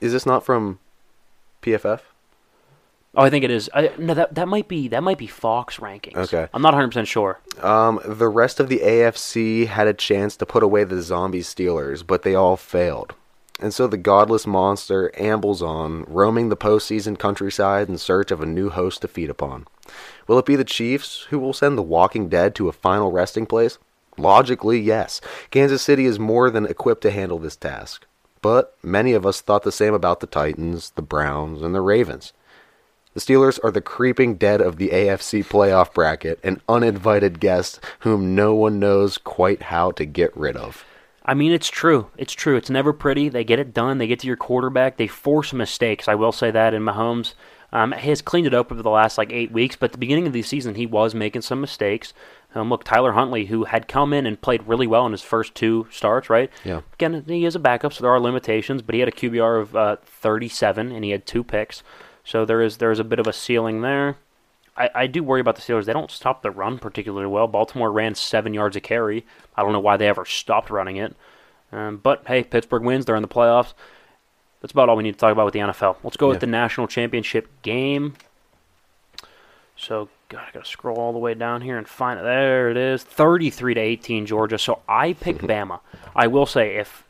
[0.00, 0.78] is this not from
[1.62, 2.00] PFF?
[3.14, 3.68] Oh, I think it is.
[3.74, 6.16] I, no, that that might be that might be Fox rankings.
[6.16, 6.46] Okay.
[6.52, 7.40] I'm not 100 percent sure.
[7.60, 12.06] Um, the rest of the AFC had a chance to put away the zombie Steelers,
[12.06, 13.14] but they all failed.
[13.58, 18.46] And so the godless monster ambles on, roaming the postseason countryside in search of a
[18.46, 19.66] new host to feed upon.
[20.26, 23.46] Will it be the Chiefs who will send the Walking Dead to a final resting
[23.46, 23.78] place?
[24.16, 25.20] Logically, yes.
[25.50, 28.06] Kansas City is more than equipped to handle this task.
[28.42, 32.32] But many of us thought the same about the Titans, the Browns, and the Ravens.
[33.14, 38.36] The Steelers are the creeping dead of the AFC playoff bracket, an uninvited guest whom
[38.36, 40.84] no one knows quite how to get rid of.
[41.28, 42.10] I mean, it's true.
[42.16, 42.56] It's true.
[42.56, 43.28] It's never pretty.
[43.28, 43.98] They get it done.
[43.98, 44.96] They get to your quarterback.
[44.96, 46.08] They force mistakes.
[46.08, 46.72] I will say that.
[46.72, 47.34] And Mahomes
[47.70, 49.76] um, has cleaned it up over the last like eight weeks.
[49.76, 52.14] But at the beginning of the season, he was making some mistakes.
[52.54, 55.54] Um, look, Tyler Huntley, who had come in and played really well in his first
[55.54, 56.50] two starts, right?
[56.64, 56.80] Yeah.
[56.94, 58.80] Again, he is a backup, so there are limitations.
[58.80, 61.82] But he had a QBR of uh, 37, and he had two picks.
[62.24, 64.16] So there is there is a bit of a ceiling there.
[64.78, 65.84] I, I do worry about the Steelers.
[65.86, 67.46] They don't stop the run particularly well.
[67.48, 69.26] Baltimore ran seven yards a carry.
[69.56, 71.16] I don't know why they ever stopped running it.
[71.72, 73.04] Um, but hey, Pittsburgh wins.
[73.04, 73.74] They're in the playoffs.
[74.60, 75.96] That's about all we need to talk about with the NFL.
[76.02, 76.30] Let's go Yeah.
[76.30, 78.14] with the national championship game.
[79.76, 82.22] So, God, I got to scroll all the way down here and find it.
[82.22, 84.58] There it is, thirty-three to eighteen, Georgia.
[84.58, 85.80] So I pick Bama.
[86.16, 87.04] I will say if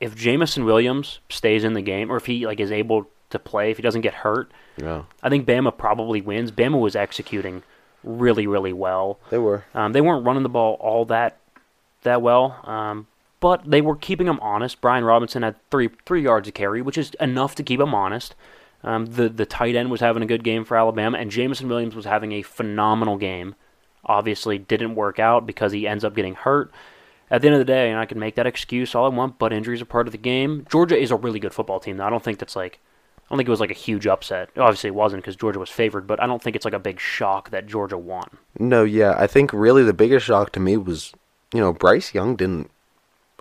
[0.00, 3.70] if Jameson Williams stays in the game, or if he like is able to play,
[3.70, 6.50] if he doesn't get hurt, Yeah, I think Bama probably wins.
[6.50, 7.62] Bama was executing
[8.02, 9.18] really, really well.
[9.30, 9.64] they were.
[9.74, 11.38] Um, they weren't running the ball all that
[12.02, 13.06] that well, um,
[13.40, 14.80] but they were keeping them honest.
[14.80, 18.34] Brian Robinson had three three yards a carry, which is enough to keep him honest.
[18.82, 21.94] Um, the the tight end was having a good game for Alabama, and Jameson Williams
[21.94, 23.54] was having a phenomenal game.
[24.06, 26.70] Obviously, didn't work out because he ends up getting hurt.
[27.30, 29.38] At the end of the day, and I can make that excuse all I want,
[29.38, 30.66] but injuries are part of the game.
[30.70, 31.96] Georgia is a really good football team.
[31.96, 32.04] Though.
[32.04, 32.80] I don't think that's like
[33.34, 34.48] don't think it was like a huge upset.
[34.56, 37.00] Obviously, it wasn't because Georgia was favored, but I don't think it's like a big
[37.00, 38.28] shock that Georgia won.
[38.58, 41.12] No, yeah, I think really the biggest shock to me was,
[41.52, 42.70] you know, Bryce Young didn't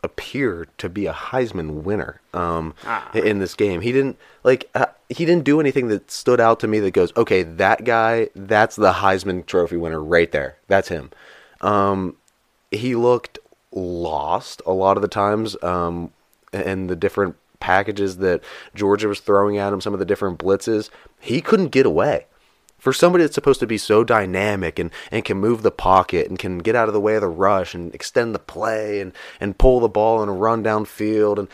[0.03, 3.09] appear to be a Heisman winner um, Ah.
[3.13, 3.81] in this game.
[3.81, 7.13] He didn't like uh, he didn't do anything that stood out to me that goes,
[7.15, 10.57] okay, that guy, that's the Heisman Trophy winner right there.
[10.67, 11.11] That's him.
[11.61, 12.17] Um,
[12.71, 13.37] he looked
[13.71, 16.11] lost a lot of the times, um,
[16.51, 18.43] and the different packages that
[18.75, 20.89] Georgia was throwing at him, some of the different blitzes,
[21.21, 22.25] he couldn't get away
[22.77, 26.37] For somebody that's supposed to be so dynamic and, and can move the pocket and
[26.37, 29.57] can get out of the way of the rush and extend the play and, and
[29.57, 31.47] pull the ball and run downfield and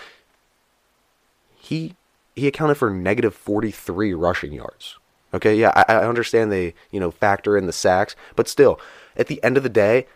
[1.56, 1.96] he
[2.36, 4.98] he accounted for negative 43 rushing yards.
[5.34, 8.80] Okay, yeah, I, I understand they, you know, factor in the sacks, but still,
[9.16, 10.08] at the end of the day,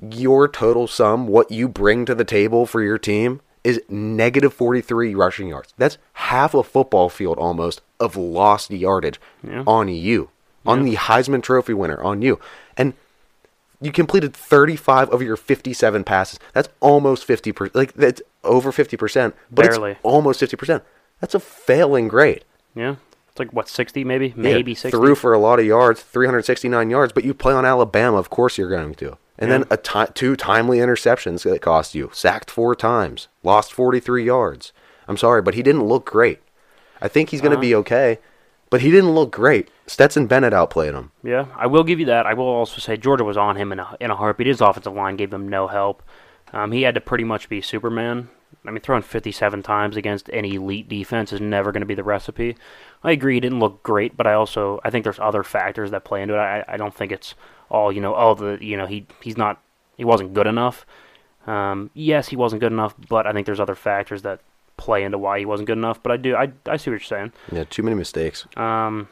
[0.00, 5.14] your total sum, what you bring to the table for your team, is negative 43
[5.14, 5.74] rushing yards.
[5.76, 9.62] That's half a football field almost of lost yardage Yeah.
[9.66, 10.30] on you,
[10.66, 12.38] on the Heisman Trophy winner, on you.
[12.76, 12.94] And
[13.80, 16.38] you completed 35 of your 57 passes.
[16.54, 17.74] That's almost 50%.
[17.74, 19.90] Like, that's over 50%, but Barely.
[19.92, 20.82] it's almost 50%.
[21.20, 22.44] That's a failing grade.
[22.74, 22.96] Yeah,
[23.30, 24.96] it's like what sixty, maybe, Yeah, maybe sixty.
[24.96, 28.56] Threw for a lot of yards, 369 yards, but you play on Alabama, of course
[28.56, 29.16] you're going to.
[29.38, 32.10] And then a ti- two timely interceptions that cost you.
[32.12, 34.72] Sacked four times, lost 43 yards.
[35.06, 36.40] I'm sorry, but he didn't look great.
[37.00, 37.80] I think he's going to be Uh-huh.
[37.80, 38.18] okay,
[38.68, 39.70] but he didn't look great.
[39.86, 41.12] Stetson Bennett outplayed him.
[41.22, 42.26] Yeah, I will give you that.
[42.26, 44.48] I will also say Georgia was on him in a, in a heartbeat.
[44.48, 46.02] His offensive line gave him no help.
[46.52, 48.28] Um, he had to pretty much be Superman.
[48.66, 52.02] I mean, throwing 57 times against an elite defense is never going to be the
[52.02, 52.56] recipe.
[53.04, 56.04] I agree, he didn't look great, but I also I think there's other factors that
[56.04, 56.38] play into it.
[56.38, 57.34] I, I don't think it's
[57.70, 58.14] all you know.
[58.14, 59.60] Oh, the you know he he's not
[59.96, 60.86] he wasn't good enough.
[61.46, 64.40] Um, yes, he wasn't good enough, but I think there's other factors that
[64.76, 66.02] play into why he wasn't good enough.
[66.02, 67.32] But I do I I see what you're saying.
[67.52, 68.46] Yeah, too many mistakes.
[68.56, 69.08] Um,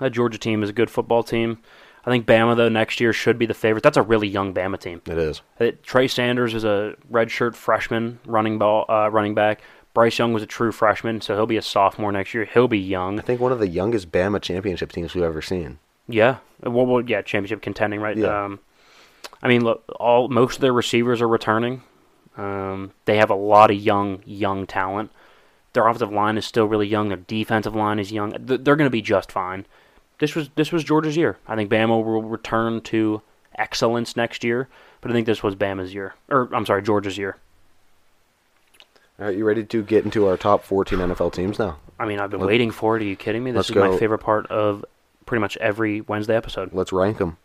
[0.00, 1.58] that Georgia team is a good football team.
[2.06, 3.82] I think Bama though next year should be the favorite.
[3.82, 5.02] That's a really young Bama team.
[5.06, 5.42] It is.
[5.60, 9.60] Uh, Trey Sanders is a redshirt freshman running ball uh, running back.
[9.94, 12.44] Bryce Young was a true freshman, so he'll be a sophomore next year.
[12.44, 13.18] He'll be young.
[13.18, 15.80] I think one of the youngest Bama championship teams we've ever seen.
[16.08, 18.16] Yeah, well, well yeah, championship contending, right?
[18.16, 18.44] Yeah.
[18.44, 18.60] Um,
[19.42, 21.82] I mean, look, all most of their receivers are returning.
[22.36, 25.10] Um, they have a lot of young, young talent.
[25.72, 27.08] Their offensive line is still really young.
[27.08, 28.32] Their defensive line is young.
[28.32, 29.66] Th- They're going to be just fine.
[30.18, 31.38] This was this was Georgia's year.
[31.46, 33.22] I think Bama will return to
[33.54, 34.68] excellence next year,
[35.00, 37.36] but I think this was Bama's year, or I'm sorry, Georgia's year.
[39.20, 41.78] All right, you ready to get into our top 14 NFL teams now?
[41.98, 43.02] I mean, I've been Let- waiting for it.
[43.02, 43.50] Are you kidding me?
[43.50, 44.84] This is my favorite part of
[45.28, 46.72] pretty much every Wednesday episode.
[46.72, 47.36] Let's rank them.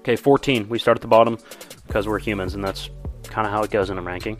[0.00, 0.68] Okay, 14.
[0.68, 1.38] We start at the bottom
[1.86, 2.90] because we're humans, and that's
[3.24, 4.36] kind of how it goes in a ranking.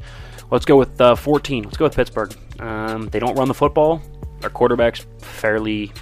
[0.51, 1.65] Let's go with uh, 14.
[1.65, 2.37] Let's go with Pittsburgh.
[2.61, 4.03] Um, they don't run the football.
[4.41, 5.93] Their quarterback's fairly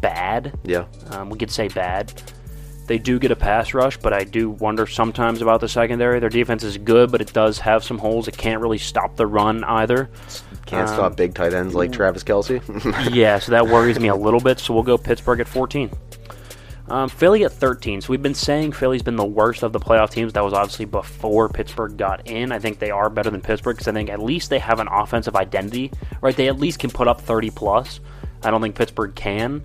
[0.00, 0.56] bad.
[0.64, 0.86] Yeah.
[1.10, 2.12] Um, we could say bad.
[2.86, 6.20] They do get a pass rush, but I do wonder sometimes about the secondary.
[6.20, 8.28] Their defense is good, but it does have some holes.
[8.28, 10.10] It can't really stop the run either.
[10.66, 12.60] Can't Um, stop big tight ends like Travis Kelce.
[13.14, 14.58] yeah, so that worries me a little bit.
[14.58, 15.90] So we'll go Pittsburgh at 14.
[16.88, 18.02] Um, Philly at 13.
[18.02, 20.34] So we've been saying Philly's been the worst of the playoff teams.
[20.34, 22.52] That was obviously before Pittsburgh got in.
[22.52, 24.88] I think they are better than Pittsburgh because I think at least they have an
[24.90, 25.90] offensive identity,
[26.20, 26.36] right?
[26.36, 28.00] They at least can put up 30 plus.
[28.42, 29.62] I don't think Pittsburgh can.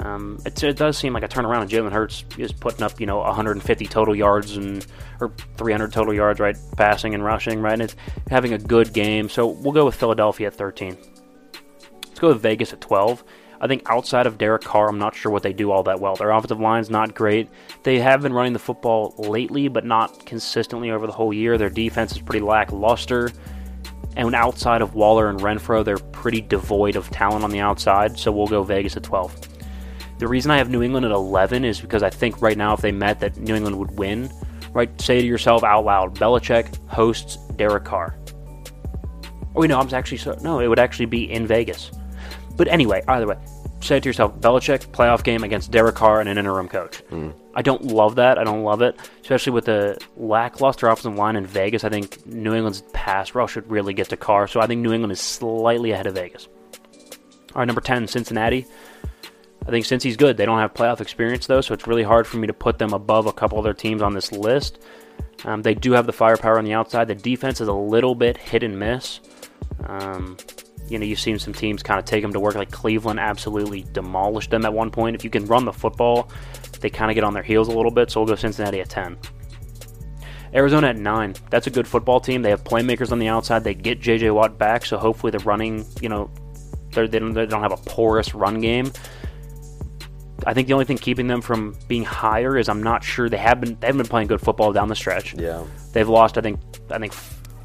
[0.00, 3.06] Um, it, it does seem like a turnaround, and Jalen Hurts is putting up, you
[3.06, 4.86] know, 150 total yards and
[5.20, 7.96] or 300 total yards, right, passing and rushing, right, and it's
[8.30, 9.28] having a good game.
[9.28, 10.96] So we'll go with Philadelphia at 13.
[12.04, 13.24] Let's go with Vegas at 12.
[13.60, 16.14] I think outside of Derek Carr, I'm not sure what they do all that well.
[16.14, 17.48] Their offensive line's not great.
[17.82, 21.58] They have been running the football lately, but not consistently over the whole year.
[21.58, 23.32] Their defense is pretty lackluster.
[24.16, 28.18] And outside of Waller and Renfrow, they're pretty devoid of talent on the outside.
[28.18, 29.57] So we'll go Vegas at 12.
[30.18, 32.80] The reason I have New England at 11 is because I think right now, if
[32.80, 34.30] they met, that New England would win.
[34.72, 35.00] Right?
[35.00, 38.16] Say to yourself out loud, Belichick hosts Derek Carr.
[39.54, 41.90] Oh, wait, no, I'm actually so, no, it would actually be in Vegas.
[42.56, 43.36] But anyway, either way,
[43.80, 46.98] say it to yourself, Belichick playoff game against Derek Carr and an interim coach.
[47.08, 47.30] Hmm.
[47.54, 48.38] I don't love that.
[48.38, 51.82] I don't love it, especially with the lackluster offensive line in Vegas.
[51.82, 54.92] I think New England's pass rush should really get to Carr, so I think New
[54.92, 56.46] England is slightly ahead of Vegas.
[57.54, 58.66] All right, number 10, Cincinnati.
[59.68, 62.26] I think since he's good, they don't have playoff experience though, so it's really hard
[62.26, 64.78] for me to put them above a couple other teams on this list.
[65.44, 67.06] Um, they do have the firepower on the outside.
[67.06, 69.20] The defense is a little bit hit and miss.
[69.84, 70.38] Um,
[70.88, 73.82] you know, you've seen some teams kind of take them to work, like Cleveland absolutely
[73.92, 75.14] demolished them at one point.
[75.14, 76.30] If you can run the football,
[76.80, 78.88] they kind of get on their heels a little bit, so we'll go Cincinnati at
[78.88, 79.18] 10.
[80.54, 81.34] Arizona at 9.
[81.50, 82.40] That's a good football team.
[82.40, 83.64] They have playmakers on the outside.
[83.64, 84.30] They get J.J.
[84.30, 86.30] Watt back, so hopefully the running, you know,
[86.92, 88.90] they're, don't, they don't have a porous run game.
[90.46, 93.38] I think the only thing keeping them from being higher is I'm not sure they
[93.38, 95.34] have been they haven't been playing good football down the stretch.
[95.34, 95.64] Yeah.
[95.92, 96.60] They've lost I think
[96.90, 97.12] I think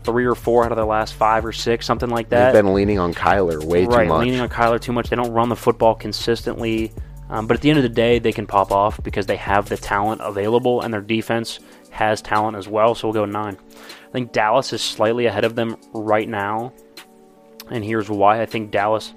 [0.04, 2.52] three or four out of their last five or six, something like that.
[2.52, 4.10] They've been leaning on Kyler way right, too much.
[4.10, 5.10] Right, leaning on Kyler too much.
[5.10, 6.92] They don't run the football consistently.
[7.30, 9.70] Um, but at the end of the day, they can pop off because they have
[9.70, 11.60] the talent available, and their defense
[11.90, 12.96] has talent as well.
[12.96, 13.58] So we'll go nine.
[14.08, 16.74] I think Dallas is slightly ahead of them right now,
[17.72, 18.42] and here's why.
[18.42, 19.14] I think Dallas,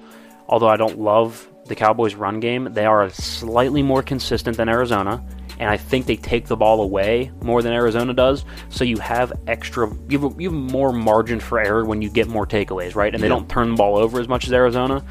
[0.48, 5.24] although I don't love the Cowboys' run game, they are slightly more consistent than Arizona,
[5.58, 8.44] and I think they take the ball away more than Arizona does.
[8.68, 12.28] So you have extra, you have, you have more margin for error when you get
[12.28, 13.12] more takeaways, right?
[13.14, 13.34] And they Yeah.
[13.34, 15.02] don't turn the ball over as much as Arizona.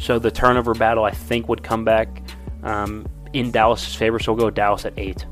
[0.00, 2.22] So the turnover battle, I think, would come back
[2.62, 4.18] um, in Dallas' favor.
[4.18, 5.24] So we'll go Dallas at eight.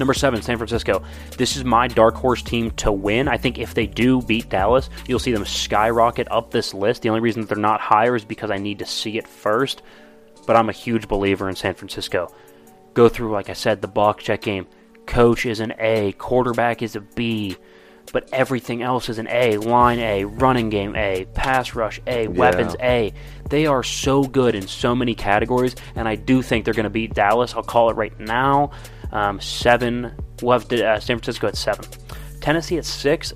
[0.00, 1.02] Number seven, San Francisco.
[1.36, 3.28] This is my dark horse team to win.
[3.28, 7.02] I think if they do beat Dallas, you'll see them skyrocket up this list.
[7.02, 9.82] The only reason that they're not higher is because I need to see it first.
[10.46, 12.34] But I'm a huge believer in San Francisco.
[12.94, 14.66] Go through, like I said, the box check game.
[15.06, 17.58] Coach is an A, quarterback is a B,
[18.10, 19.58] but everything else is an A.
[19.58, 23.12] Line A, running game A, pass rush A, weapons A.
[23.50, 26.90] They are so good in so many categories, and I do think they're going to
[26.90, 27.54] beat Dallas.
[27.54, 28.70] I'll call it right now.
[29.12, 30.12] Um, seven.
[30.42, 31.84] We'll have uh, San Francisco at seven.
[32.40, 33.32] Tennessee at six.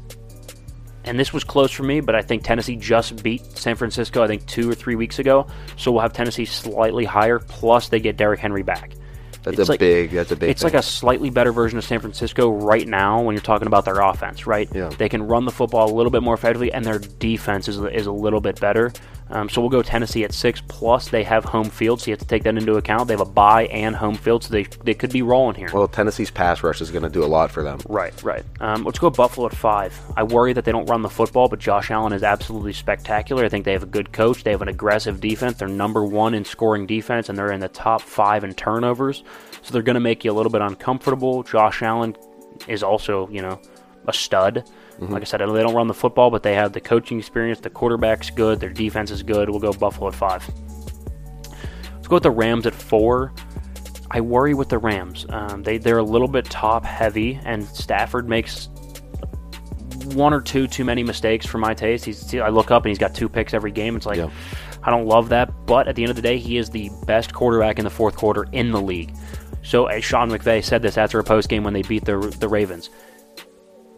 [1.06, 4.26] And this was close for me, but I think Tennessee just beat San Francisco, I
[4.26, 5.46] think, two or three weeks ago.
[5.76, 8.94] So we'll have Tennessee slightly higher, plus they get Derrick Henry back.
[9.42, 10.12] That's It's a like- big.
[10.12, 10.48] That's a big.
[10.48, 13.84] It's like a slightly better version of San Francisco right now when you're talking about
[13.84, 14.66] their offense, right?
[14.74, 14.88] Yeah.
[14.88, 18.06] They can run the football a little bit more effectively, and their defense is, is
[18.06, 18.90] a little bit better.
[19.30, 20.60] Um, so we'll go Tennessee at six.
[20.68, 23.08] Plus, they have home field, so you have to take that into account.
[23.08, 25.70] They have a bye and home field, so they, they could be rolling here.
[25.72, 27.80] well, Tennessee's pass rush is going to do a lot for them.
[27.88, 28.44] Right, right.
[28.60, 29.98] Um, let's go Buffalo at five.
[30.16, 33.44] I worry that they don't run the football, but Josh Allen is absolutely spectacular.
[33.44, 34.44] I think they have a good coach.
[34.44, 35.58] They have an aggressive defense.
[35.58, 39.24] They're number one in scoring defense, and they're in the top five in turnovers.
[39.62, 41.42] So they're going to make you a little bit uncomfortable.
[41.42, 42.16] Josh Allen
[42.68, 43.60] is also, you know,
[44.06, 44.68] a stud.
[44.98, 47.60] Like I said, they don't run the football, but they have the coaching experience.
[47.60, 48.60] The quarterback's good.
[48.60, 49.50] Their defense is good.
[49.50, 50.48] We'll go Buffalo at five.
[51.94, 53.32] Let's go with the Rams at four.
[54.10, 55.26] I worry with the Rams.
[55.28, 58.68] Um, they they're a little bit top heavy, and Stafford makes
[60.14, 62.04] one or two too many mistakes for my taste.
[62.04, 63.96] He's I look up and he's got two picks every game.
[63.96, 64.30] It's like Yeah.
[64.82, 67.32] I don't love that, but at the end of the day, he is the best
[67.32, 69.14] quarterback in the fourth quarter in the league.
[69.62, 72.48] So as Sean McVay said this after a post game when they beat the the
[72.48, 72.90] Ravens.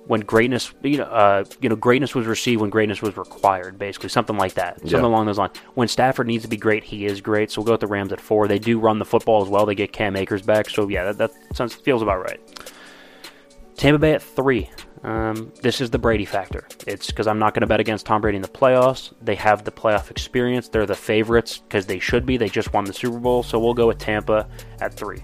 [0.07, 4.09] When greatness, you know, uh, you know, greatness was received when greatness was required, basically
[4.09, 5.07] something like that, something Yeah.
[5.07, 5.57] along those lines.
[5.75, 7.51] When Stafford needs to be great, he is great.
[7.51, 8.47] So we'll go with the Rams at four.
[8.47, 9.67] They do run the football as well.
[9.67, 12.41] They get Cam Akers back, so yeah, that, that sounds feels about right.
[13.77, 14.71] Tampa Bay at three.
[15.03, 16.67] Um, this is the Brady factor.
[16.87, 19.13] It's because I'm not going to bet against Tom Brady in the playoffs.
[19.23, 20.69] They have the playoff experience.
[20.69, 22.37] They're the favorites because they should be.
[22.37, 24.49] They just won the Super Bowl, so we'll go with Tampa
[24.81, 25.23] at three.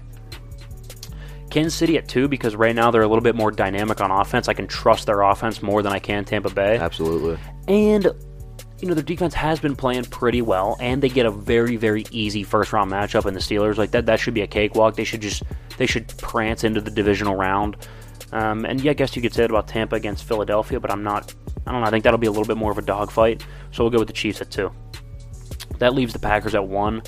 [1.53, 4.47] Kansas City at two because right now they're a little bit more dynamic on offense.
[4.47, 6.77] I can trust their offense more than I can Tampa Bay.
[6.77, 7.37] Absolutely.
[7.67, 8.05] And
[8.79, 12.05] you know their defense has been playing pretty well, and they get a very very
[12.09, 13.77] easy first round matchup in the Steelers.
[13.77, 14.95] Like that, that should be a cakewalk.
[14.95, 15.43] They should just
[15.77, 17.77] they should prance into the divisional round.
[18.31, 21.03] Um, and yeah, I guess you could say it about Tampa against Philadelphia, but I'm
[21.03, 21.35] not.
[21.67, 21.87] I don't know.
[21.87, 23.45] I think that'll be a little bit more of a dogfight.
[23.71, 24.71] So we'll go with the Chiefs at two.
[25.77, 27.03] That leaves the Packers at one.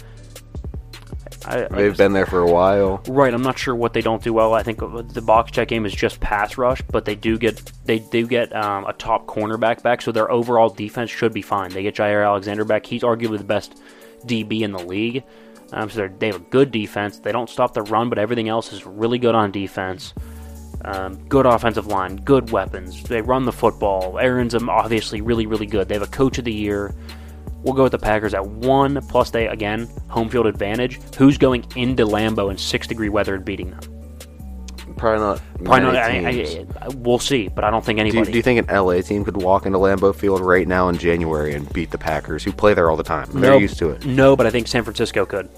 [1.47, 3.01] I, like I They've been there for a while.
[3.07, 4.53] Right, I'm not sure what they don't do well.
[4.53, 7.99] I think the box check game is just pass rush, but they do get they
[7.99, 11.71] do get um, a top cornerback back, so their overall defense should be fine.
[11.71, 13.79] They get Jaire Alexander back; he's arguably the best
[14.25, 15.23] DB in the league.
[15.73, 17.19] Um, so they're- they have a good defense.
[17.19, 20.13] They don't stop the run, but everything else is really good on defense.
[20.83, 23.01] Um, good offensive line, good weapons.
[23.03, 24.19] They run the football.
[24.19, 25.87] Aaron's obviously really, really good.
[25.87, 26.93] They have a coach of the year.
[27.65, 29.01] We'll go with the Packers at one.
[29.07, 30.99] Plus, they again home field advantage.
[31.15, 33.79] Who's going into Lambeau in six degree weather and beating them?
[34.97, 35.41] Probably not.
[35.63, 35.95] Probably not.
[35.95, 36.09] I.
[36.29, 38.31] I, I, we'll see, but I don't think do, you, anybody.
[38.31, 41.55] do you think an LA team could walk into Lambeau Field right now in January
[41.55, 43.27] and beat the Packers, who play there all the time?
[43.31, 44.05] They're no, used to it.
[44.05, 45.49] No, but I think San Francisco could.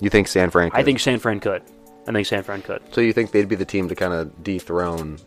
[0.00, 0.70] You think San Fran?
[0.70, 0.80] Could?
[0.80, 1.62] I think San Fran could.
[2.08, 2.82] I think San Fran could.
[2.92, 3.00] so.
[3.00, 5.18] You think they'd be the team to kind of dethrone,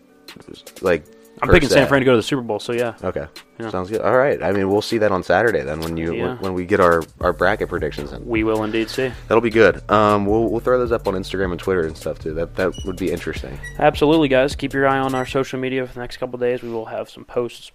[0.82, 1.06] like?
[1.42, 1.70] I'm picking?
[1.70, 2.96] San Fran to go to the Super Bowl, so yeah.
[3.04, 3.26] Okay,
[3.60, 3.70] Yeah.
[3.70, 4.02] sounds good.
[4.02, 4.42] All right.
[4.44, 6.26] I mean, we'll see that on Saturday then when you Yeah.
[6.28, 8.26] when, when we get our, our bracket predictions in.
[8.28, 9.12] We will indeed see.
[9.28, 9.90] That'll be good.
[9.90, 12.34] Um, we'll we'll throw those up on Instagram and Twitter and stuff too.
[12.34, 13.58] That that would be interesting.
[13.78, 14.56] Absolutely, guys.
[14.56, 16.62] Keep your eye on our social media for the next couple of days.
[16.62, 17.72] We will have some posts,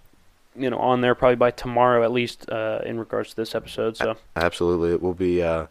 [0.55, 3.97] you know, on there probably by tomorrow at least uh, in regards to this episode.
[3.97, 5.41] So Absolutely, it will be.
[5.43, 5.67] Uh,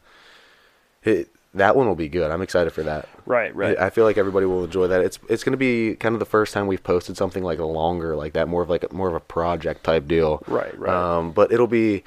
[1.04, 2.30] it, that one will be good.
[2.30, 3.08] I'm excited for that.
[3.26, 3.78] right, right.
[3.78, 5.00] I feel like everybody will enjoy that.
[5.02, 7.64] It's it's going to be kind of the first time we've posted something like a
[7.64, 10.42] longer like that, more of like a, more of a project type deal.
[10.46, 10.92] Right, right.
[10.92, 12.02] Um, but it'll be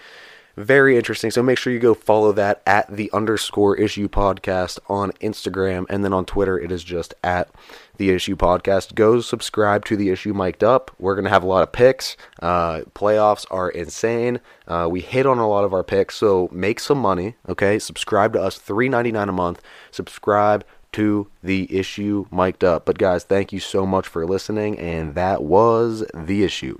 [0.57, 1.31] very interesting.
[1.31, 6.03] So make sure you go follow that at the underscore issue podcast on Instagram, and
[6.03, 7.49] then on Twitter it is just at
[7.97, 8.95] the issue podcast.
[8.95, 10.91] Go subscribe to the issue mic'd up.
[10.99, 12.17] We're gonna have a lot of picks.
[12.41, 14.39] Uh, playoffs are insane.
[14.67, 17.35] Uh, we hit on a lot of our picks, so make some money.
[17.47, 19.61] Okay, subscribe to us, three ninety nine a month.
[19.91, 22.85] Subscribe to the issue mic'd up.
[22.85, 26.79] But guys, thank you so much for listening, and that was the issue.